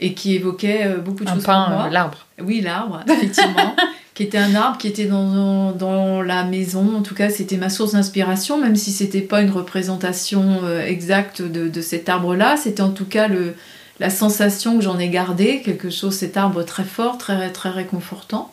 [0.00, 1.86] et qui évoquait euh, beaucoup de un choses pain, pour moi.
[1.86, 2.26] Euh, l'arbre.
[2.42, 3.76] Oui, l'arbre, effectivement.
[4.14, 6.96] qui était un arbre qui était dans, dans la maison.
[6.96, 11.42] En tout cas, c'était ma source d'inspiration, même si c'était pas une représentation euh, exacte
[11.42, 12.56] de, de cet arbre-là.
[12.56, 13.54] C'était en tout cas le,
[14.00, 18.50] la sensation que j'en ai gardée, quelque chose, cet arbre très fort, très, très réconfortant.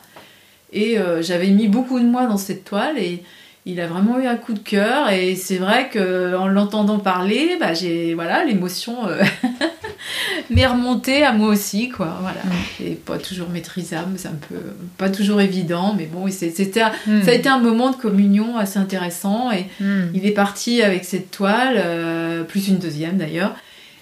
[0.70, 3.22] Et j'avais mis beaucoup de moi dans cette toile et
[3.68, 7.58] il a vraiment eu un coup de cœur et c'est vrai que en l'entendant parler,
[7.60, 9.22] bah, j'ai voilà l'émotion euh,
[10.50, 12.18] m'est remontée à moi aussi quoi.
[12.20, 12.84] Voilà, mm.
[12.84, 14.56] et pas toujours maîtrisable, c'est un peu
[14.96, 17.22] pas toujours évident, mais bon, c'était mm.
[17.22, 20.10] ça a été un moment de communion assez intéressant et mm.
[20.14, 23.54] il est parti avec cette toile, euh, plus une deuxième d'ailleurs.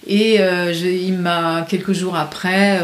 [0.09, 2.79] Et euh, il m'a quelques jours après,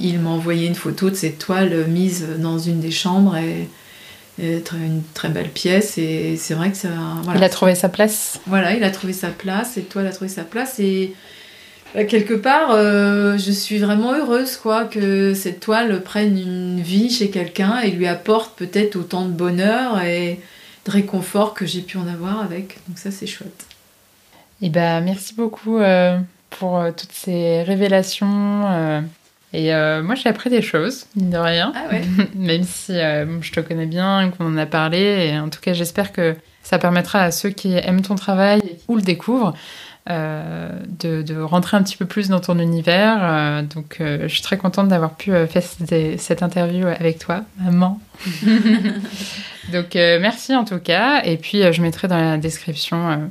[0.00, 3.68] il m'a envoyé une photo de cette toile mise dans une des chambres et
[4.38, 6.88] une très belle pièce et c'est vrai que ça.
[7.34, 8.40] Il a trouvé sa place.
[8.46, 11.14] Voilà, il a trouvé sa place et toi, il a trouvé sa place et
[11.94, 17.10] bah, quelque part, euh, je suis vraiment heureuse quoi que cette toile prenne une vie
[17.10, 20.40] chez quelqu'un et lui apporte peut-être autant de bonheur et,
[20.84, 22.78] de réconfort que j'ai pu en avoir avec.
[22.88, 23.66] Donc ça, c'est chouette.
[24.60, 26.18] Et eh ben, merci beaucoup euh,
[26.50, 28.66] pour euh, toutes ces révélations.
[28.66, 29.00] Euh,
[29.52, 29.70] et
[30.02, 31.72] moi, j'ai appris des choses, mine de rien.
[31.76, 32.02] Ah ouais.
[32.34, 35.28] Même si je te connais bien, qu'on en a parlé.
[35.28, 36.34] Et en tout cas, j'espère que
[36.64, 39.54] ça permettra à ceux qui aiment ton travail ou le découvrent
[40.10, 43.18] euh, de, rentrer un petit peu plus dans ton univers.
[43.22, 48.00] Euh, donc, euh, je suis très contente d'avoir pu faire cette, interview avec toi, maman.
[49.72, 51.22] donc, merci en tout cas.
[51.24, 53.30] Et puis, je mettrai dans la description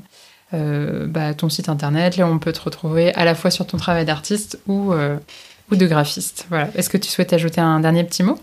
[0.51, 4.05] bah, ton site internet, là on peut te retrouver à la fois sur ton travail
[4.05, 6.45] d'artiste ou, ou de graphiste.
[6.49, 6.69] Voilà.
[6.76, 8.39] Est-ce que tu souhaites ajouter un dernier petit mot?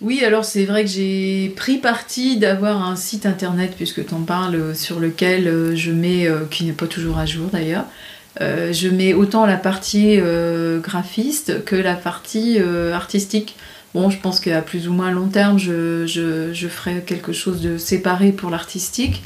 [0.00, 4.22] Oui, alors c'est vrai que j'ai pris parti d'avoir un site internet, puisque tu en
[4.22, 7.84] parles, euh, sur lequel euh, je mets, euh, qui n'est pas toujours à jour d'ailleurs,
[8.40, 10.18] je mets autant la partie
[10.82, 12.58] graphiste que la partie
[12.92, 13.54] artistique.
[13.94, 17.78] Bon, je pense qu'à plus ou moins long terme, je, je, ferai quelque chose de
[17.78, 19.22] séparé pour l'artistique.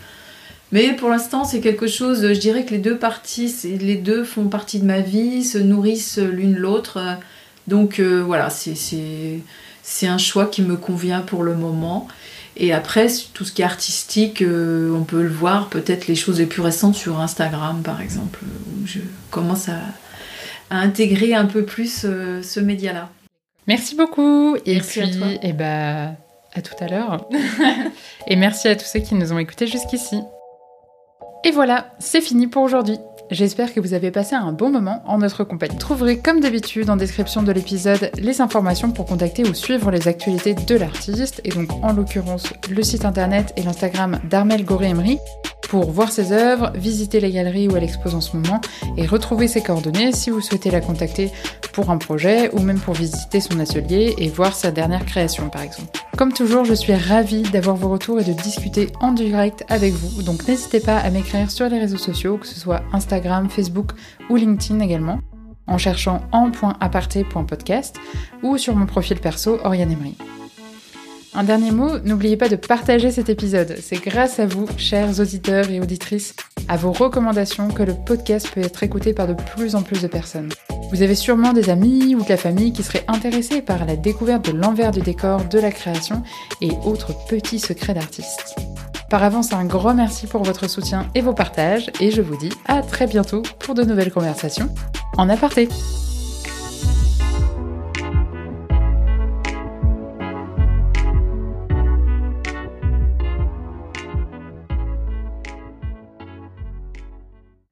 [0.73, 3.51] Mais pour l'instant, c'est quelque chose, je dirais que les deux parties,
[3.81, 6.99] les deux font partie de ma vie, se nourrissent l'une l'autre.
[7.67, 9.41] Donc voilà, c'est
[9.91, 12.09] c'est un choix qui me convient pour le moment.
[12.59, 16.39] Et après, tout ce qui est artistique, euh, on peut le voir, peut-être les choses
[16.41, 18.99] les plus récentes sur Instagram, par exemple, où je
[19.31, 19.79] commence à,
[20.71, 23.09] intégrer un peu plus euh, ce média-là.
[23.67, 24.57] Merci beaucoup.
[24.67, 25.27] Et merci puis, à toi.
[25.29, 26.15] Et eh ben,
[26.53, 27.27] à tout à l'heure.
[28.27, 30.21] et merci à tous ceux qui nous ont écoutés jusqu'ici.
[31.45, 32.99] Et voilà, c'est fini pour aujourd'hui.
[33.31, 35.77] J'espère que vous avez passé un bon moment en notre compagnie.
[35.77, 40.55] Trouverez comme d'habitude en description de l'épisode les informations pour contacter ou suivre les actualités
[40.55, 45.19] de l'artiste, et donc en l'occurrence le site internet et l'Instagram d'Armel Goré-Emery
[45.69, 48.63] pour voir ses œuvres, visiter les galeries où elle expose en ce moment
[48.97, 51.31] et retrouver ses coordonnées si vous souhaitez la contacter
[51.75, 55.63] pour un projet ou même pour visiter son atelier et voir sa dernière création par
[55.63, 55.91] exemple.
[56.17, 60.23] Comme toujours, je suis ravie d'avoir vos retours et de discuter en direct avec vous,
[60.23, 62.83] donc n'hésitez pas à m'écrire sur les réseaux sociaux, que ce soit
[63.19, 63.93] Instagram, Facebook
[64.31, 65.21] ou LinkedIn également,
[65.67, 67.99] en cherchant en.aparté.podcast
[68.43, 70.17] ou sur mon profil perso Oriane Emery.
[71.35, 73.77] Un dernier mot, n'oubliez pas de partager cet épisode.
[73.81, 76.35] C'est grâce à vous, chers auditeurs et auditrices,
[76.69, 80.09] à vos recommandations que le podcast peut être écouté par de plus en plus de
[80.09, 80.49] personnes.
[80.91, 84.51] Vous avez sûrement des amis ou de la famille qui seraient intéressés par la découverte
[84.51, 86.23] de l'envers du décor, de la création
[86.63, 88.57] et autres petits secrets d'artistes.
[89.11, 92.53] Par avance, un grand merci pour votre soutien et vos partages, et je vous dis
[92.67, 94.69] à très bientôt pour de nouvelles conversations
[95.17, 95.69] en aparté.